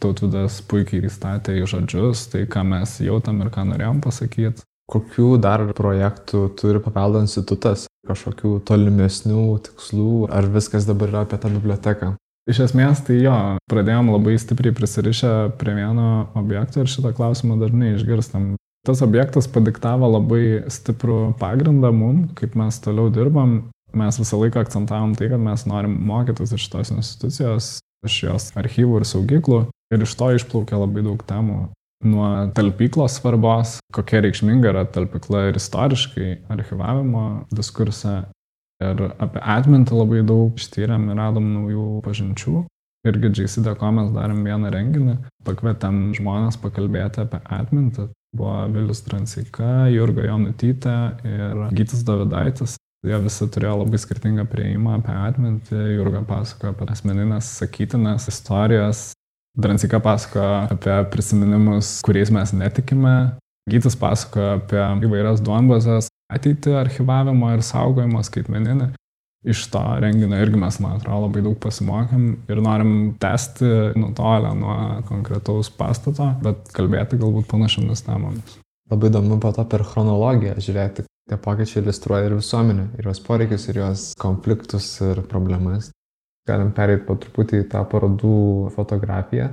Tautvidas 0.00 0.60
puikiai 0.64 1.04
įstatė 1.08 1.58
į 1.60 1.66
žodžius, 1.68 2.28
tai 2.32 2.46
ką 2.48 2.62
mes 2.64 2.96
jautam 3.04 3.42
ir 3.44 3.50
ką 3.52 3.66
norėjom 3.68 4.00
pasakyti. 4.04 4.64
Kokių 4.90 5.36
dar 5.42 5.68
projektų 5.76 6.48
turi 6.58 6.80
paveldo 6.82 7.20
institutas, 7.22 7.84
kažkokių 8.08 8.56
tolimesnių 8.66 9.44
tikslų, 9.68 10.14
ar 10.34 10.48
viskas 10.50 10.88
dabar 10.88 11.12
yra 11.12 11.26
apie 11.26 11.38
tą 11.38 11.52
biblioteką? 11.52 12.14
Iš 12.50 12.64
esmės, 12.64 13.04
tai 13.06 13.20
jo, 13.20 13.36
pradėjom 13.70 14.08
labai 14.10 14.34
stipriai 14.40 14.74
prisirišę 14.74 15.32
prie 15.60 15.76
vieno 15.76 16.30
objekto 16.38 16.82
ir 16.82 16.90
šitą 16.90 17.12
klausimą 17.14 17.60
dažnai 17.60 17.92
išgirstam. 17.94 18.54
Tas 18.88 19.02
objektas 19.04 19.46
padiktavo 19.52 20.08
labai 20.08 20.64
stiprų 20.72 21.36
pagrindą 21.38 21.92
mum, 21.92 22.24
kaip 22.38 22.56
mes 22.58 22.80
toliau 22.80 23.12
dirbam. 23.12 23.68
Mes 23.94 24.18
visą 24.18 24.38
laiką 24.40 24.64
akcentavom 24.64 25.12
tai, 25.18 25.28
kad 25.30 25.42
mes 25.42 25.66
norim 25.68 25.98
mokytis 26.08 26.54
iš 26.56 26.64
šitos 26.64 26.92
institucijos, 26.94 27.70
iš 28.06 28.16
jos 28.24 28.48
archyvų 28.58 29.02
ir 29.02 29.06
saugyklų. 29.12 29.60
Ir 29.90 30.04
iš 30.06 30.14
to 30.18 30.30
išplaukia 30.36 30.78
labai 30.78 31.02
daug 31.06 31.22
temų. 31.26 31.60
Nuo 32.06 32.26
talpyklos 32.56 33.18
svarbos, 33.18 33.76
kokia 33.92 34.22
reikšminga 34.24 34.70
yra 34.70 34.84
talpykla 34.88 35.50
ir 35.50 35.58
istoriškai 35.60 36.28
archivavimo 36.52 37.24
diskurse. 37.52 38.22
Ir 38.80 39.02
apie 39.20 39.42
atmintį 39.44 39.98
labai 39.98 40.22
daug 40.24 40.56
ištyrėm 40.56 41.10
ir 41.10 41.18
radom 41.20 41.50
naujų 41.52 41.88
pažinčių. 42.06 42.62
Irgi 43.08 43.30
JCDK 43.42 43.90
mes 43.96 44.08
darėm 44.12 44.40
vieną 44.44 44.70
renginį, 44.72 45.18
pakvietėm 45.44 46.00
žmonės 46.16 46.56
pakalbėti 46.60 47.22
apie 47.24 47.40
atmintį. 47.56 48.08
Buvo 48.36 48.56
Vilius 48.72 49.00
Transika, 49.04 49.88
Jurga 49.90 50.24
Jonutytė 50.28 50.96
ir 51.26 51.62
Gytis 51.76 52.04
Davidaitis. 52.06 52.76
Jie 53.04 53.16
visi 53.24 53.46
turėjo 53.48 53.78
labai 53.80 53.98
skirtingą 54.00 54.44
prieimą 54.48 54.98
apie 54.98 55.14
atmintį. 55.16 55.78
Jurga 55.96 56.20
pasakojo 56.28 56.74
apie 56.74 56.90
asmeninės 56.92 57.48
sakytinas 57.60 58.28
istorijas, 58.28 59.10
Dransika 59.58 59.98
pasakoja 60.00 60.68
apie 60.70 60.96
prisiminimus, 61.10 61.98
kuriais 62.06 62.30
mes 62.30 62.52
netikime. 62.54 63.14
Gytis 63.70 63.96
pasakoja 63.98 64.56
apie 64.60 64.80
įvairias 65.06 65.42
duombazės, 65.44 66.08
ateitį 66.30 66.76
archivavimo 66.78 67.50
ir 67.54 67.64
saugojimo 67.66 68.22
skaitmeninį. 68.26 68.92
Iš 69.50 69.64
to 69.72 69.80
renginio 70.02 70.36
irgi 70.36 70.58
mes, 70.60 70.76
man 70.84 70.98
atrodo, 70.98 71.24
labai 71.26 71.42
daug 71.46 71.56
pasimokėm 71.62 72.24
ir 72.52 72.58
norim 72.60 72.90
tęsti 73.22 73.70
nutolę 73.96 74.50
nuo 74.56 74.74
konkretaus 75.08 75.70
pastato, 75.72 76.28
bet 76.44 76.68
kalbėti 76.76 77.18
galbūt 77.20 77.48
panašiomis 77.50 78.04
temomis. 78.04 78.58
Labai 78.92 79.08
įdomu 79.08 79.38
po 79.40 79.54
to 79.56 79.64
per 79.70 79.86
chronologiją 79.86 80.58
žiūrėti, 80.60 81.06
tie 81.30 81.38
pokyčiai 81.40 81.80
iliustruoja 81.82 82.28
ir 82.28 82.36
visuomenę, 82.36 82.90
ir 83.00 83.08
jos 83.08 83.22
poreikius, 83.24 83.64
ir 83.70 83.80
jos 83.80 84.10
konfliktus 84.20 84.92
ir 85.06 85.22
problemas 85.30 85.88
galim 86.48 86.70
pereiti 86.76 87.06
po 87.08 87.16
truputį 87.20 87.64
į 87.64 87.66
tą 87.72 87.82
parodų 87.90 88.36
fotografiją. 88.76 89.50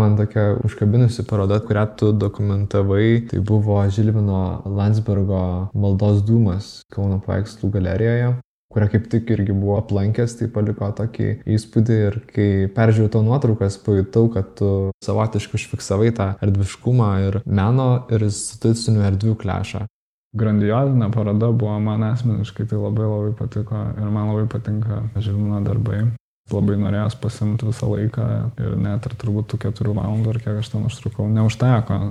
Man 0.00 0.14
tokia 0.16 0.54
užkabinusi 0.64 1.26
paroda, 1.28 1.58
kurią 1.60 1.82
tu 2.00 2.12
dokumentavai, 2.16 3.26
tai 3.28 3.42
buvo 3.44 3.76
Žilvino 3.92 4.62
Landsbergo 4.64 5.42
maldos 5.76 6.22
dūmas 6.24 6.78
Kauno 6.94 7.20
paveikslų 7.26 7.68
galerijoje 7.74 8.32
kurią 8.72 8.88
kaip 8.92 9.08
tik 9.12 9.30
irgi 9.34 9.52
buvo 9.52 9.76
aplankęs, 9.80 10.36
tai 10.38 10.48
paliko 10.52 10.88
tokį 10.96 11.28
įspūdį 11.56 11.98
ir 12.06 12.18
kai 12.32 12.48
peržiūrėjau 12.76 13.12
to 13.16 13.22
nuotraukas, 13.26 13.78
pajutau, 13.84 14.28
kad 14.32 14.54
tu 14.58 14.70
savotiškai 15.04 15.60
užfiksavai 15.60 16.12
tą 16.16 16.28
erdviškumą 16.44 17.10
ir 17.26 17.40
meno 17.46 17.90
ir 18.12 18.24
institucinių 18.28 19.04
erdvių 19.10 19.36
klešą. 19.42 19.84
Grandiozinė 20.32 21.10
paroda 21.12 21.50
buvo 21.52 21.76
man 21.84 22.06
asmeniškai, 22.08 22.64
tai 22.70 22.80
labai 22.80 23.04
labai 23.04 23.32
patiko 23.36 23.84
ir 23.92 24.08
man 24.08 24.32
labai 24.32 24.48
patinka 24.48 25.02
Žilvino 25.18 25.60
darbai. 25.66 26.06
Labai 26.52 26.76
norėjęs 26.80 27.16
pasimti 27.22 27.68
visą 27.68 27.88
laiką 27.92 28.26
ir 28.60 28.76
net 28.80 29.08
ir 29.08 29.16
turbūt 29.20 29.52
tų 29.52 29.62
keturių 29.66 29.96
valandų 30.00 30.34
ar 30.34 30.42
kiek 30.42 30.60
aš 30.60 30.74
ten 30.74 30.84
užtrukau, 30.88 31.28
neužteko 31.32 32.02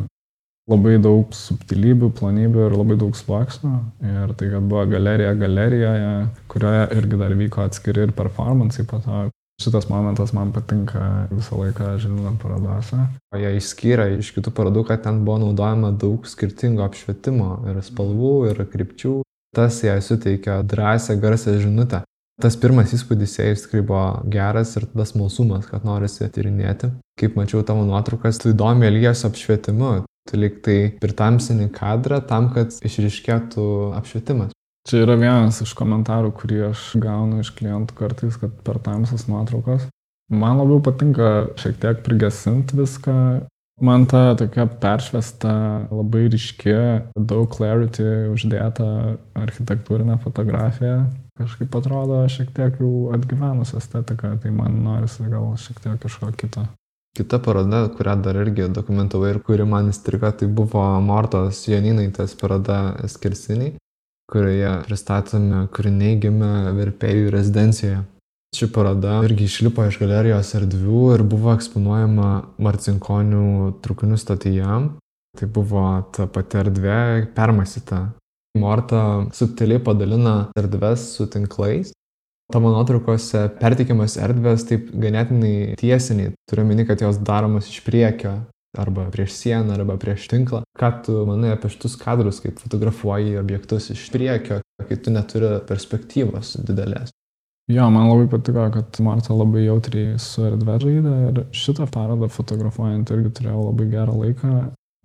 labai 0.69 0.97
daug 1.01 1.33
subtilybių, 1.35 2.11
plonybių 2.17 2.65
ir 2.67 2.75
labai 2.77 2.97
daug 3.01 3.15
sluoksnių. 3.17 3.73
Ir 4.05 4.33
tai, 4.37 4.49
kad 4.53 4.67
buvo 4.69 4.85
galerija 4.91 5.33
galerijoje, 5.39 6.11
kurioje 6.51 6.87
irgi 6.99 7.21
dar 7.21 7.37
vyko 7.37 7.65
atskiri 7.65 8.07
ir 8.07 8.17
performancijai 8.17 8.87
po 8.89 9.01
to. 9.03 9.21
Šitas 9.61 9.85
momentas 9.91 10.31
man 10.33 10.49
patinka 10.55 11.27
visą 11.29 11.59
laiką 11.59 11.91
žinant 12.01 12.39
parodose. 12.41 12.97
O 13.29 13.37
jie 13.37 13.51
išskyrė 13.59 14.07
iš 14.17 14.31
kitų 14.33 14.53
parodų, 14.57 14.87
kad 14.89 15.03
ten 15.05 15.19
buvo 15.25 15.37
naudojama 15.43 15.91
daug 16.01 16.25
skirtingo 16.29 16.85
apšvietimo 16.87 17.59
ir 17.69 17.81
spalvų, 17.85 18.33
ir 18.49 18.63
krypčių. 18.71 19.19
Tas 19.53 19.81
jai 19.83 19.99
suteikia 20.01 20.61
drąsią, 20.63 21.19
garsę 21.21 21.59
žinutę. 21.59 22.01
Tas 22.41 22.55
pirmas 22.57 22.93
įspūdis 22.95 23.35
jais 23.37 23.65
tikrai 23.65 23.83
buvo 23.85 24.05
geras 24.33 24.71
ir 24.79 24.87
tada 24.89 25.05
smalsumas, 25.05 25.67
kad 25.69 25.83
norisi 25.85 26.25
tyrinėti. 26.25 26.89
Kaip 27.21 27.35
mačiau 27.37 27.61
tavo 27.65 27.83
nuotraukas, 27.85 28.39
tu 28.41 28.49
įdomi 28.49 28.87
elgiesi 28.87 29.27
apšvietimu. 29.29 29.91
Tu 30.29 30.37
liktai 30.37 30.79
pritamsini 31.01 31.67
kadrą 31.73 32.21
tam, 32.25 32.49
kad 32.55 32.73
išriškėtų 32.85 33.67
apšvietimas. 33.97 34.55
Čia 34.89 35.03
yra 35.03 35.17
vienas 35.21 35.61
iš 35.61 35.75
komentarų, 35.77 36.31
kurį 36.39 36.59
aš 36.71 36.85
gaunu 37.01 37.43
iš 37.43 37.51
klientų 37.57 37.97
kartais, 37.97 38.37
kad 38.41 38.53
per 38.65 38.79
tamsas 38.81 39.27
nuotraukas. 39.29 39.85
Man 40.33 40.57
labiau 40.57 40.81
patinka 40.81 41.51
šiek 41.61 41.77
tiek 41.81 42.01
prigesinti 42.05 42.79
viską. 42.79 43.15
Man 43.81 44.05
ta 44.09 44.31
tokia 44.37 44.65
peršvesta, 44.81 45.53
labai 45.89 46.27
ryški, 46.33 46.73
daug 47.17 47.49
clarity 47.53 48.29
uždėta 48.33 48.87
architektūrinė 49.41 50.17
fotografija. 50.21 51.03
Kažkaip 51.39 51.75
atrodo 51.75 52.19
šiek 52.29 52.51
tiek 52.55 52.79
jau 52.81 53.09
atgyvenus 53.15 53.73
estetika, 53.77 54.35
tai 54.41 54.51
man 54.51 54.81
norisi 54.83 55.25
gal 55.31 55.53
šiek 55.57 55.79
tiek 55.83 55.99
kažko 56.03 56.31
kito. 56.37 56.65
Kita 57.17 57.41
paroda, 57.43 57.85
kurią 57.91 58.15
dar 58.23 58.37
irgi 58.39 58.69
dokumentavai 58.71 59.33
ir 59.33 59.39
kuri 59.43 59.65
man 59.67 59.89
įstrigo, 59.91 60.29
tai 60.31 60.47
buvo 60.47 60.83
Mortos 61.03 61.65
Janinaitės 61.67 62.37
paroda 62.39 62.77
Skirsiniai, 63.11 63.73
kurioje 64.31 64.77
pristatomi 64.85 65.65
kūriniai 65.75 66.19
gimę 66.23 66.71
verpėjų 66.77 67.33
rezidencijoje. 67.35 68.05
Ši 68.55 68.67
paroda 68.75 69.21
irgi 69.23 69.47
išlipo 69.47 69.83
iš 69.87 69.99
galerijos 69.99 70.49
erdvių 70.59 71.03
ir 71.15 71.21
buvo 71.23 71.53
eksponuojama 71.55 72.31
Marcinkonių 72.59 73.45
trukinių 73.83 74.19
stotyje. 74.19 74.79
Tai 75.39 75.47
buvo 75.55 75.83
ta 76.11 76.27
pati 76.27 76.59
erdvė 76.59 76.97
permasyta. 77.35 78.01
Morta 78.59 79.01
subtiliai 79.33 79.79
padalina 79.83 80.35
erdves 80.59 81.05
su 81.15 81.27
tinklais 81.31 81.93
Tavo 82.51 82.67
nuotraukose 82.73 83.45
perteikiamas 83.61 84.17
erdvės 84.19 84.65
taip 84.67 84.89
ganėtinai 84.99 85.77
tiesiniai. 85.79 86.33
Turiu 86.51 86.65
meni, 86.67 86.83
kad 86.87 86.99
jos 86.99 87.21
daromos 87.23 87.69
iš 87.71 87.77
priekio, 87.85 88.33
arba 88.77 89.05
prieš 89.13 89.37
sieną, 89.37 89.77
arba 89.77 89.95
prieš 89.99 90.27
tinklą. 90.33 90.65
Ką 90.75 90.89
tu 91.05 91.15
manai 91.29 91.53
apie 91.55 91.71
šitus 91.71 91.95
kadrus, 92.01 92.41
kaip 92.43 92.59
fotografuoji 92.59 93.39
objektus 93.39 93.87
iš 93.95 94.03
priekio, 94.11 94.59
kai 94.83 94.99
tu 94.99 95.15
neturi 95.15 95.53
perspektyvos 95.69 96.57
didelės? 96.67 97.15
Jo, 97.71 97.87
man 97.93 98.09
labai 98.09 98.27
patiko, 98.27 98.67
kad 98.73 98.99
Marta 99.05 99.37
labai 99.37 99.63
jautriai 99.69 100.19
su 100.19 100.43
erdvė 100.49 100.75
žaidė 100.83 101.15
ir 101.29 101.41
šitą 101.55 101.87
parodą 101.93 102.27
fotografuojant 102.33 103.13
irgi 103.15 103.31
turėjau 103.37 103.69
labai 103.69 103.87
gerą 103.93 104.17
laiką. 104.25 104.55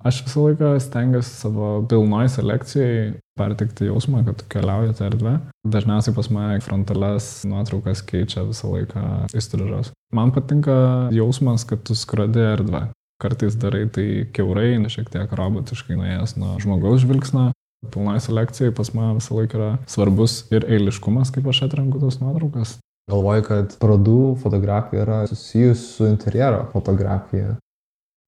Aš 0.04 0.20
visą 0.26 0.42
laiką 0.44 0.74
stengiuosi 0.82 1.30
savo 1.32 1.68
pilnoj 1.88 2.28
selekcijai 2.28 3.14
pertikti 3.38 3.88
jausmą, 3.88 4.22
kad 4.26 4.42
keliauja 4.52 4.92
tą 4.96 5.08
erdvę. 5.08 5.32
Dažniausiai 5.64 6.14
pas 6.16 6.28
mane 6.32 6.60
frontales 6.64 7.30
nuotraukas 7.48 8.04
keičia 8.04 8.44
visą 8.44 8.74
laiką 8.74 9.04
įstrižas. 9.36 9.92
Man 10.14 10.34
patinka 10.36 10.76
jausmas, 11.16 11.64
kad 11.68 11.82
tu 11.88 11.96
skradi 11.96 12.44
erdvę. 12.44 12.86
Kartais 13.22 13.56
darai 13.56 13.86
tai 13.88 14.08
keurai, 14.36 14.74
šiek 14.92 15.08
tiek 15.12 15.32
robotiškai 15.32 15.96
nuėjęs 15.96 16.36
nuo 16.36 16.58
žmogaus 16.60 17.00
žvilgsnio. 17.06 17.50
Pilnai 17.92 18.18
selekcijai 18.20 18.74
pas 18.76 18.92
mane 18.96 19.16
visą 19.16 19.38
laiką 19.38 19.56
yra 19.56 19.70
svarbus 19.88 20.42
ir 20.52 20.66
eiliškumas, 20.76 21.32
kaip 21.32 21.48
aš 21.48 21.64
atrenku 21.68 22.02
tas 22.02 22.20
nuotraukas. 22.20 22.76
Galvoju, 23.06 23.44
kad 23.46 23.76
parodų 23.80 24.20
fotografija 24.42 25.04
yra 25.06 25.20
susijusi 25.30 25.84
su 25.86 26.08
interjero 26.10 26.64
fotografija. 26.72 27.54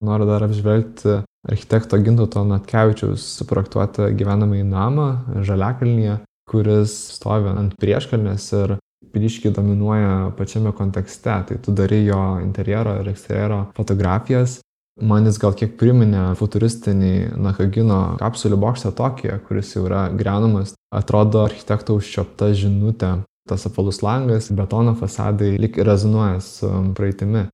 Noriu 0.05 0.27
dar 0.27 0.43
apžvelgti 0.47 1.23
architekto 1.49 1.99
Gintoto 1.99 2.45
Natkevičiaus 2.47 3.23
suprojektuotą 3.41 4.13
gyvenamąjį 4.15 4.67
namą 4.71 5.07
Žaliakalnyje, 5.43 6.21
kuris 6.51 6.95
stovi 7.17 7.51
ant 7.51 7.75
prieškalnės 7.83 8.47
ir 8.61 8.77
ryškiai 9.19 9.51
dominuoja 9.57 10.31
pačiame 10.39 10.71
kontekste. 10.79 11.35
Tai 11.51 11.59
tu 11.65 11.75
darai 11.75 12.05
jo 12.05 12.21
interjero 12.45 12.95
ir 13.01 13.11
eksterjero 13.11 13.65
fotografijas. 13.75 14.61
Man 15.03 15.27
jis 15.27 15.39
gal 15.43 15.55
kiek 15.59 15.75
priminė 15.79 16.29
futuristinį 16.39 17.35
Nakagino 17.43 18.01
kapsulių 18.23 18.59
bokštą 18.63 18.95
Tokiją, 18.99 19.41
kuris 19.51 19.75
jau 19.75 19.85
yra 19.91 20.09
grenamas. 20.15 20.77
Atrodo 20.95 21.43
architekto 21.47 21.99
užčiopta 21.99 22.53
žinutė. 22.55 23.17
Tas 23.49 23.67
apvalus 23.67 24.03
langas, 24.05 24.51
betono 24.53 24.95
fasadai 24.99 25.57
lik 25.59 25.79
rezonuoja 25.83 26.43
su 26.45 26.69
praeitimi 26.95 27.49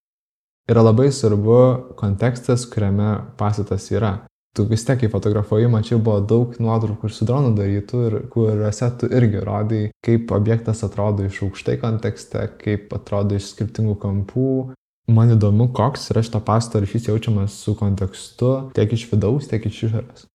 yra 0.71 0.85
labai 0.85 1.11
svarbu 1.13 1.59
kontekstas, 1.99 2.67
kuriame 2.71 3.17
pastatas 3.39 3.91
yra. 3.93 4.15
Tu 4.55 4.63
vis 4.71 4.85
tiek, 4.87 5.01
kai 5.01 5.11
fotografuoji, 5.11 5.67
mačiau, 5.67 5.99
buvo 5.99 6.21
daug 6.23 6.53
nuotraukų 6.63 7.09
ir 7.09 7.15
su 7.17 7.27
dronu 7.27 7.51
darytų, 7.59 8.03
ir 8.07 8.17
kuriuose 8.31 8.91
tu 9.01 9.09
irgi 9.11 9.43
rodai, 9.43 9.83
kaip 10.07 10.31
objektas 10.37 10.85
atrodo 10.87 11.27
iš 11.27 11.41
aukštai 11.49 11.75
kontekste, 11.83 12.47
kaip 12.61 12.95
atrodo 12.95 13.35
iš 13.35 13.51
skirtingų 13.51 13.97
kampų. 14.05 14.53
Man 15.11 15.35
įdomu, 15.35 15.67
koks 15.75 16.07
yra 16.15 16.23
šito 16.25 16.39
pastato 16.47 16.85
ryšys 16.85 17.11
jaučiamas 17.11 17.59
su 17.67 17.75
kontekstu 17.77 18.55
tiek 18.79 18.95
iš 18.95 19.09
vidaus, 19.11 19.51
tiek 19.51 19.67
iš 19.69 19.83
išorės. 19.89 20.29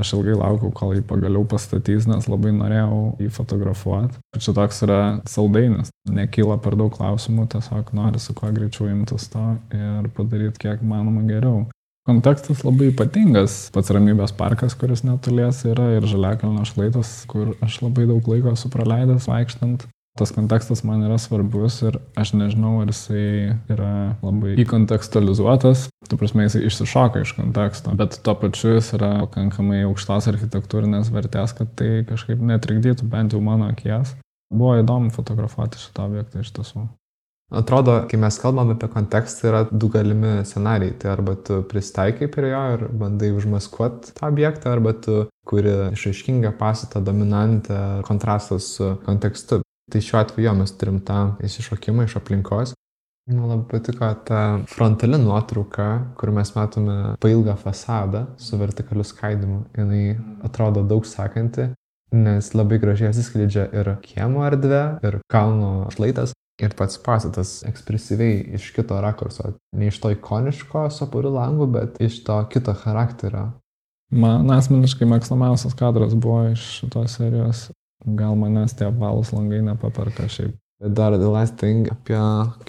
Aš 0.00 0.14
ilgai 0.16 0.34
laukiau, 0.38 0.72
kol 0.74 0.94
jį 0.96 1.04
pagaliau 1.06 1.44
pastatys, 1.48 2.08
nes 2.10 2.26
labai 2.30 2.50
norėjau 2.56 2.98
jį 3.22 3.30
fotografuoti. 3.34 4.18
Čia 4.38 4.54
toks 4.56 4.82
yra 4.86 4.98
saldainis, 5.30 5.92
nekyla 6.10 6.58
per 6.62 6.76
daug 6.80 6.90
klausimų, 6.96 7.46
tiesiog 7.54 7.94
nori 7.96 8.22
su 8.22 8.34
kuo 8.36 8.50
greičiau 8.54 8.90
imtis 8.90 9.30
to 9.32 9.44
ir 9.74 10.10
padaryti 10.16 10.66
kiek 10.66 10.82
manoma 10.82 11.22
geriau. 11.28 11.64
Kontekstas 12.04 12.60
labai 12.66 12.90
ypatingas. 12.90 13.70
Pats 13.72 13.88
ramybės 13.94 14.34
parkas, 14.36 14.74
kuris 14.76 15.06
netolies 15.06 15.62
yra, 15.64 15.86
ir 15.96 16.04
žaliakalno 16.04 16.66
šlaitas, 16.68 17.22
kur 17.30 17.54
aš 17.64 17.78
labai 17.80 18.04
daug 18.10 18.26
laiko 18.28 18.52
esu 18.52 18.68
praleidęs 18.72 19.30
vaikštant 19.30 19.86
tas 20.18 20.30
kontekstas 20.30 20.84
man 20.86 21.02
yra 21.02 21.18
svarbus 21.18 21.80
ir 21.82 21.98
aš 22.18 22.34
nežinau, 22.38 22.76
ar 22.82 22.90
jisai 22.92 23.56
yra 23.72 23.92
labai 24.22 24.54
įkontekstualizuotas, 24.62 25.88
tu 26.08 26.18
prasme 26.20 26.46
jisai 26.46 26.64
išsišoka 26.68 27.24
iš 27.24 27.34
konteksto, 27.38 27.94
bet 27.98 28.20
tuo 28.22 28.36
pačiu 28.38 28.76
jis 28.76 28.92
yra 28.98 29.12
pakankamai 29.24 29.82
aukštos 29.88 30.30
architektūrinės 30.30 31.10
vertės, 31.14 31.56
kad 31.58 31.72
tai 31.78 32.04
kažkaip 32.08 32.42
netrikdytų 32.52 33.10
bent 33.10 33.34
jau 33.34 33.42
mano 33.42 33.72
akies. 33.74 34.14
Buvo 34.54 34.76
įdomu 34.78 35.10
fotografuoti 35.10 35.80
šitą 35.82 36.06
objektą 36.06 36.44
iš 36.44 36.52
tiesų. 36.54 36.86
Atrodo, 37.54 37.98
kai 38.08 38.18
mes 38.18 38.36
kalbam 38.40 38.72
apie 38.72 38.88
kontekstą, 38.90 39.48
yra 39.50 39.60
du 39.68 39.90
galimi 39.92 40.40
scenarijai. 40.48 40.94
Tai 41.00 41.10
arba 41.12 41.34
tu 41.36 41.60
pristaikai 41.68 42.30
prie 42.32 42.50
jo 42.50 42.62
ir 42.76 42.86
bandai 43.02 43.30
užmaskuoti 43.36 44.14
tą 44.16 44.30
objektą, 44.30 44.72
arba 44.72 44.94
tu 44.96 45.18
kuri 45.46 45.74
išaiškingą 45.92 46.54
pastatą 46.58 47.02
dominantę 47.04 47.78
kontrastą 48.08 48.58
su 48.58 48.94
kontekstu. 49.04 49.60
Tai 49.92 50.00
šiuo 50.00 50.20
atveju 50.22 50.54
mes 50.56 50.72
turim 50.80 51.00
tą 51.04 51.34
įsišokimą 51.44 52.06
iš 52.08 52.16
aplinkos. 52.20 52.72
Man 53.24 53.48
labai 53.48 53.64
patiko 53.70 54.10
ta 54.28 54.40
frontali 54.68 55.16
nuotrauka, 55.16 55.86
kur 56.20 56.32
mes 56.36 56.50
matome 56.56 57.14
pailgą 57.20 57.54
fasadą 57.56 58.26
su 58.36 58.58
vertikaliu 58.60 59.04
skaidimu. 59.04 59.62
Jis 59.76 60.20
atrodo 60.44 60.82
daug 60.88 61.06
sakanti, 61.08 61.70
nes 62.12 62.50
labai 62.52 62.78
gražiai 62.82 63.12
atsiskleidžia 63.12 63.64
ir 63.80 63.94
kiemo 64.04 64.44
erdvė, 64.44 64.82
ir 65.08 65.18
kalno 65.32 65.88
šlaitas, 65.96 66.34
ir 66.60 66.76
pats 66.76 67.00
pastatas 67.00 67.54
ekspresyviai 67.68 68.42
iš 68.58 68.70
kito 68.76 69.00
rakurso. 69.00 69.54
Ne 69.72 69.88
iš 69.88 70.02
to 70.02 70.12
ikoniško 70.12 70.90
sapurių 70.92 71.32
langų, 71.38 71.70
bet 71.78 72.02
iš 72.04 72.20
to 72.28 72.36
kito 72.52 72.76
charakterio. 72.84 73.46
Man 74.12 74.52
asmeniškai 74.52 75.08
mėgstamiausias 75.08 75.72
kadras 75.80 76.12
buvo 76.12 76.42
iš 76.52 76.68
šitos 76.82 77.16
serijos 77.16 77.64
Gal 78.04 78.36
manęs 78.36 78.76
tie 78.76 78.90
apvalūs 78.90 79.32
langai 79.32 79.62
nepaperka 79.64 80.28
šiaip. 80.28 80.56
Dar 80.84 81.14
The 81.16 81.30
Last 81.30 81.56
Thing 81.56 81.88
apie 81.88 82.18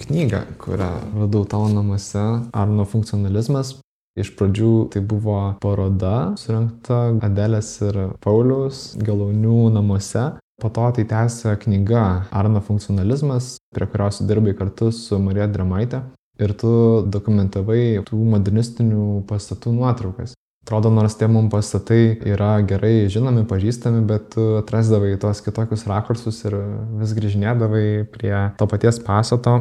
knygą, 0.00 0.40
kurią 0.62 0.90
radau 1.18 1.44
tavo 1.44 1.68
namuose, 1.68 2.22
Arno 2.56 2.86
funkcionalizmas. 2.88 3.74
Iš 4.16 4.30
pradžių 4.38 4.70
tai 4.94 5.02
buvo 5.04 5.36
paroda 5.60 6.32
surinkta 6.40 7.18
Adelės 7.26 7.74
ir 7.84 7.98
Pauliaus 8.24 8.94
Galaunių 8.96 9.66
namuose. 9.74 10.30
Po 10.56 10.70
to 10.72 10.86
tai 10.96 11.04
tęsė 11.04 11.58
knyga 11.66 12.06
Arno 12.32 12.62
funkcionalizmas, 12.64 13.58
prie 13.76 13.90
kurios 13.92 14.22
dirbai 14.24 14.56
kartu 14.56 14.88
su 14.88 15.20
Marija 15.20 15.50
Dramaitė. 15.52 16.00
Ir 16.40 16.56
tu 16.56 16.70
dokumentavai 17.12 18.00
tų 18.08 18.22
modernistinių 18.32 19.26
pastatų 19.28 19.76
nuotraukas. 19.76 20.32
Atrodo, 20.66 20.90
nors 20.90 21.14
tie 21.14 21.28
mums 21.30 21.52
pastatai 21.52 22.16
yra 22.26 22.56
gerai 22.66 23.06
žinomi, 23.06 23.44
pažįstami, 23.46 24.00
bet 24.02 24.32
tu 24.34 24.56
atrasdavai 24.58 25.12
tos 25.22 25.38
kitokius 25.46 25.84
rakursus 25.86 26.40
ir 26.42 26.56
vis 26.98 27.12
grįžinėdavai 27.14 27.84
prie 28.10 28.34
to 28.58 28.66
paties 28.66 28.98
pastato. 29.06 29.54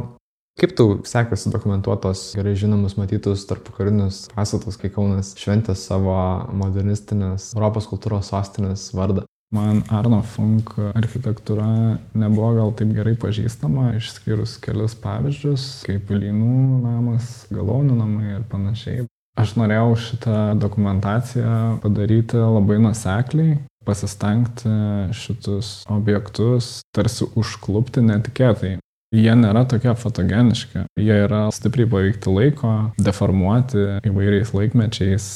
Kaip 0.57 0.73
tau 0.73 0.97
sekasi 1.05 1.53
dokumentuotos 1.53 2.31
gerai 2.33 2.55
žinomus 2.57 2.97
matytus 2.97 3.45
tarp 3.45 3.69
karinius 3.77 4.23
pastatus, 4.33 4.81
kai 4.81 4.89
Kaunas 4.97 5.35
šventė 5.37 5.77
savo 5.77 6.17
modernistinės 6.57 7.51
Europos 7.53 7.85
kultūros 7.91 8.33
sostinės 8.33 8.89
vardą? 8.97 9.27
Man 9.53 9.83
Arno 9.93 10.23
Funk 10.25 10.73
architektūra 10.97 11.99
nebuvo 12.17 12.55
gal 12.57 12.73
taip 12.79 12.97
gerai 12.97 13.13
pažįstama, 13.13 13.91
išskyrus 13.99 14.57
kelius 14.63 14.97
pavyzdžius, 15.05 15.67
kaip 15.85 16.09
Lynų 16.09 16.81
namas, 16.81 17.43
Galonių 17.53 17.99
namai 18.01 18.39
ir 18.39 18.47
panašiai. 18.49 19.05
Aš 19.35 19.57
norėjau 19.59 19.95
šitą 19.99 20.41
dokumentaciją 20.59 21.79
padaryti 21.83 22.39
labai 22.39 22.77
nusekliai, 22.79 23.57
pasistengti 23.85 24.71
šitus 25.13 25.81
objektus 25.91 26.79
tarsi 26.95 27.27
užklupti 27.35 28.03
netikėtai. 28.05 28.77
Jie 29.15 29.33
nėra 29.37 29.63
tokie 29.69 29.93
fotogeniški, 29.95 30.87
jie 30.99 31.17
yra 31.27 31.45
stipriai 31.55 31.87
paveikti 31.91 32.31
laiko, 32.31 32.71
deformuoti 32.99 33.83
įvairiais 34.07 34.51
laikmečiais, 34.55 35.27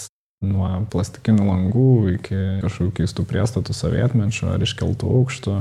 nuo 0.43 0.69
plastikinių 0.91 1.45
langų 1.47 1.89
iki 2.15 2.39
kažkokių 2.63 2.95
keistų 3.01 3.25
priestatų 3.27 3.75
sovietmečio 3.75 4.53
ar 4.53 4.63
iškeltų 4.63 5.11
aukštų. 5.19 5.55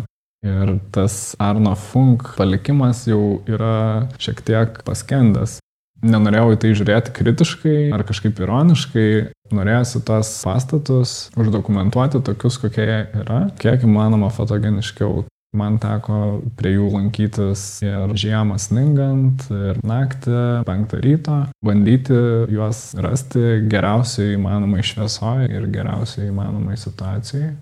Ir 0.46 0.76
tas 0.94 1.34
Arno 1.42 1.74
Funk 1.74 2.36
palikimas 2.38 3.02
jau 3.10 3.40
yra 3.50 4.06
šiek 4.22 4.42
tiek 4.46 4.78
paskendęs. 4.86 5.58
Nenorėjau 5.98 6.52
į 6.54 6.58
tai 6.62 6.74
žiūrėti 6.78 7.14
kritiškai 7.16 7.78
ar 7.94 8.04
kažkaip 8.06 8.38
ironiškai, 8.44 9.08
norėjusi 9.54 10.04
tos 10.06 10.30
pastatus 10.46 11.16
uždokumentuoti 11.38 12.20
tokius, 12.26 12.60
kokie 12.62 12.84
jie 12.86 13.00
yra, 13.24 13.40
kiek 13.58 13.82
įmanoma 13.88 14.30
fotogeniškiau. 14.34 15.24
Man 15.56 15.78
teko 15.80 16.42
prie 16.58 16.74
jų 16.74 16.90
lankytis 16.92 17.62
ir 17.80 18.12
žiemą 18.20 18.58
sningant, 18.60 19.46
ir 19.48 19.78
naktį, 19.80 20.42
penktą 20.68 21.00
ryto, 21.00 21.38
bandyti 21.64 22.18
juos 22.52 22.90
rasti 23.00 23.62
geriausiai 23.64 24.36
įmanomai 24.36 24.84
šviesoje 24.84 25.48
ir 25.48 25.64
geriausiai 25.72 26.28
įmanomai 26.28 26.76
situacijai. 26.76 27.54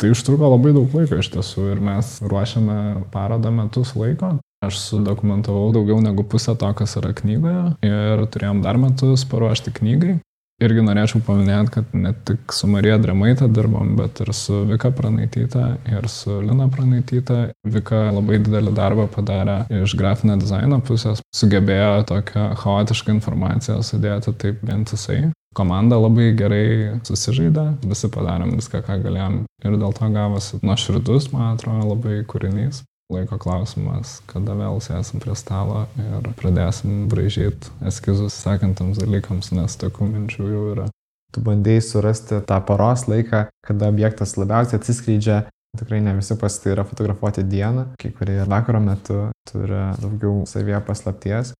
Tai 0.00 0.10
užtruko 0.10 0.50
labai 0.56 0.74
daug 0.74 0.90
laiko 0.96 1.20
iš 1.22 1.30
tiesų 1.36 1.70
ir 1.76 1.80
mes 1.86 2.16
ruošiame 2.24 2.80
parodą 3.14 3.54
metus 3.54 3.94
laiko. 3.94 4.34
Aš 4.60 4.76
sudokumentavau 4.76 5.70
daugiau 5.72 6.02
negu 6.04 6.20
pusę 6.28 6.52
to, 6.60 6.68
kas 6.76 6.98
yra 7.00 7.14
knygoje 7.16 7.62
ir 7.86 8.26
turėjom 8.28 8.58
dar 8.60 8.76
metus 8.76 9.22
paruošti 9.30 9.72
knygai. 9.78 10.18
Irgi 10.60 10.82
norėčiau 10.84 11.22
paminėti, 11.24 11.72
kad 11.72 11.94
ne 11.96 12.10
tik 12.28 12.52
su 12.52 12.68
Marija 12.68 12.98
Dramaitė 13.00 13.48
dirbom, 13.48 13.94
bet 13.96 14.20
ir 14.20 14.34
su 14.36 14.58
Vika 14.68 14.90
Pranaityta 14.92 15.62
ir 15.88 16.08
su 16.12 16.36
Lina 16.44 16.66
Pranaityta. 16.68 17.38
Vika 17.64 18.02
labai 18.12 18.42
didelį 18.44 18.74
darbą 18.76 19.06
padarė 19.14 19.62
iš 19.78 19.96
grafinio 19.96 20.36
dizaino 20.42 20.82
pusės, 20.84 21.24
sugebėjo 21.32 22.04
tokią 22.12 22.50
chaotišką 22.60 23.16
informaciją 23.16 23.78
sudėti 23.80 24.36
taip 24.44 24.60
vientisai. 24.60 25.22
Komanda 25.56 25.96
labai 25.96 26.28
gerai 26.36 27.00
susižaidė, 27.08 27.64
visi 27.88 28.12
padarėm 28.12 28.52
viską, 28.60 28.84
ką 28.84 29.00
galėjom 29.08 29.40
ir 29.64 29.80
dėl 29.80 29.96
to 29.96 30.12
gavosi 30.12 30.60
nuoširdus, 30.60 31.32
man 31.32 31.56
atrodo, 31.56 31.94
labai 31.94 32.20
kūrinys 32.28 32.84
laiko 33.10 33.38
klausimas, 33.40 34.18
kada 34.30 34.54
vėl 34.58 34.80
sėsim 34.82 35.20
prie 35.22 35.34
stalo 35.38 35.84
ir 36.00 36.30
pradėsim 36.38 37.08
braižyti 37.10 37.72
eskizus 37.90 38.36
sekantams 38.38 39.00
dalykams, 39.02 39.52
nes 39.56 39.76
tokių 39.80 40.08
minčių 40.14 40.50
jau 40.50 40.64
yra. 40.74 40.88
Tu 41.30 41.42
bandėjai 41.46 41.82
surasti 41.86 42.40
tą 42.46 42.58
paros 42.66 43.06
laiką, 43.10 43.46
kada 43.66 43.90
objektas 43.90 44.36
labiausiai 44.38 44.80
atsiskleidžia. 44.80 45.44
Tikrai 45.78 46.00
ne 46.02 46.16
visi 46.16 46.34
pasitai 46.34 46.72
yra 46.72 46.82
fotografuoti 46.82 47.44
dieną, 47.46 47.92
kai 48.00 48.10
kurie 48.16 48.40
vakaro 48.50 48.80
metu 48.82 49.28
turi 49.46 49.84
daugiau 50.02 50.42
savyje 50.50 50.80
paslapties. 50.86 51.52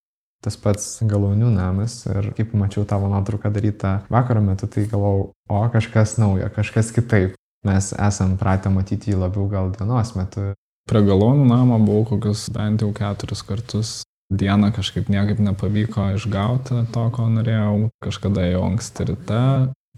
Tas 0.43 0.57
pats 0.57 0.87
galonių 1.07 1.53
namas 1.53 2.01
ir 2.09 2.33
kaip 2.35 2.57
mačiau 2.57 2.83
tavo 2.89 3.11
nuotrauką 3.13 3.53
darytą 3.55 3.93
vakaro 4.11 4.43
metu, 4.43 4.67
tai 4.67 4.87
galvojau, 4.91 5.29
o 5.53 5.61
kažkas 5.71 6.17
naujo, 6.19 6.49
kažkas 6.57 6.91
kitaip. 6.97 7.37
Mes 7.69 7.93
esam 7.93 8.39
pratę 8.41 8.73
matyti 8.73 9.13
jį 9.13 9.21
labiau 9.21 9.45
gal 9.53 9.69
dienos 9.77 10.15
metu 10.17 10.55
Prie 10.91 11.05
galonų 11.07 11.45
namo 11.47 11.77
buvau 11.79 12.03
kokius 12.09 12.49
bent 12.51 12.83
jau 12.83 12.89
keturis 12.91 13.45
kartus. 13.47 13.91
Dieną 14.31 14.73
kažkaip 14.75 15.07
niekaip 15.11 15.39
nepavyko 15.39 16.09
išgauti 16.17 16.81
to, 16.91 17.05
ko 17.15 17.27
norėjau. 17.31 17.91
Kažkada 18.03 18.49
jau 18.49 18.65
anksti 18.67 19.07
ryte 19.13 19.45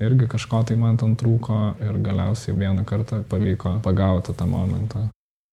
irgi 0.05 0.28
kažko 0.28 0.61
tai 0.68 0.76
man 0.76 0.98
ten 1.00 1.14
trūko 1.16 1.59
ir 1.81 1.96
galiausiai 2.05 2.57
vieną 2.59 2.85
kartą 2.88 3.22
pavyko 3.31 3.78
pagauti 3.85 4.35
tą 4.37 4.48
momentą. 4.50 5.07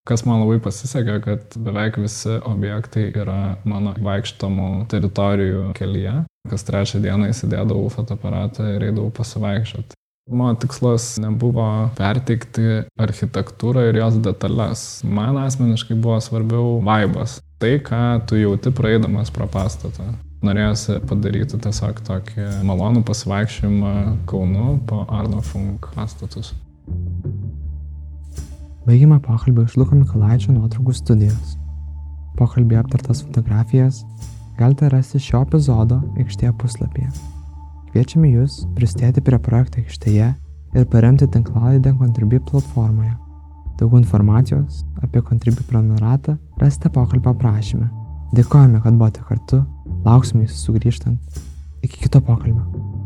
Kas 0.07 0.25
man 0.27 0.41
labai 0.41 0.57
pasisekė, 0.63 1.15
kad 1.23 1.55
beveik 1.55 2.01
visi 2.03 2.35
objektai 2.49 3.09
yra 3.13 3.59
mano 3.63 3.93
vaikštomų 3.95 4.89
teritorijų 4.91 5.69
kelyje. 5.77 6.17
Kas 6.49 6.67
trečią 6.67 6.99
dieną 7.03 7.29
įsidėdavau 7.31 7.87
fotoaparatą 7.95 8.73
ir 8.75 8.89
eidavau 8.89 9.11
pasivaikščioti. 9.15 9.95
Mano 10.29 10.53
tikslas 10.61 11.15
nebuvo 11.17 11.65
perteikti 11.97 12.83
architektūrą 13.01 13.87
ir 13.89 13.97
jos 13.97 14.19
detalės. 14.21 14.83
Man 15.01 15.39
asmeniškai 15.41 15.97
buvo 15.97 16.19
svarbiau 16.21 16.75
vaibas. 16.85 17.39
Tai, 17.59 17.71
ką 17.81 18.01
tu 18.29 18.37
jauti 18.37 18.69
praeidamas 18.75 19.33
pro 19.33 19.47
pastatą. 19.49 20.05
Norėjusi 20.45 20.99
padaryti 21.09 21.57
tiesiog 21.59 22.03
tokį 22.07 22.45
malonų 22.67 23.01
pasivaikščiojimą 23.09 23.95
Kaunu 24.29 24.77
po 24.87 25.01
Arno 25.09 25.41
Funk 25.43 25.89
pastatus. 25.97 26.53
Baigime 28.85 29.17
pokalbį 29.25 29.65
iš 29.65 29.75
Luko 29.81 29.97
Mikolaičio 29.97 30.53
nuotraukų 30.53 30.95
studijos. 31.01 31.57
Pokalbį 32.37 32.79
aptartas 32.83 33.25
fotografijas 33.25 34.05
galite 34.61 34.93
rasti 34.93 35.19
šio 35.25 35.41
epizodo 35.47 35.99
aikštėje 36.21 36.53
puslapyje. 36.61 37.09
Kviečiame 37.89 38.29
Jūs 38.29 38.59
pristėti 38.77 39.23
prie 39.25 39.39
projekto 39.41 39.81
aikštėje 39.81 40.27
ir 40.77 40.85
paremti 40.91 41.25
tinklalaidę 41.33 41.95
Contribui 41.97 42.37
platformoje. 42.51 43.15
Daugiau 43.79 44.03
informacijos 44.03 44.83
apie 45.01 45.23
Contribui 45.25 45.65
prenumeratą 45.71 46.37
rasite 46.61 46.93
pokalbio 46.93 47.33
aprašyme. 47.33 47.89
Dėkojame, 48.37 48.83
kad 48.85 48.93
buvote 48.93 49.25
kartu, 49.25 49.63
lauksime 50.05 50.45
Jūsų 50.45 50.61
sugrįžtant. 50.67 51.43
Iki 51.81 52.05
kito 52.05 52.21
pokalbio. 52.21 52.98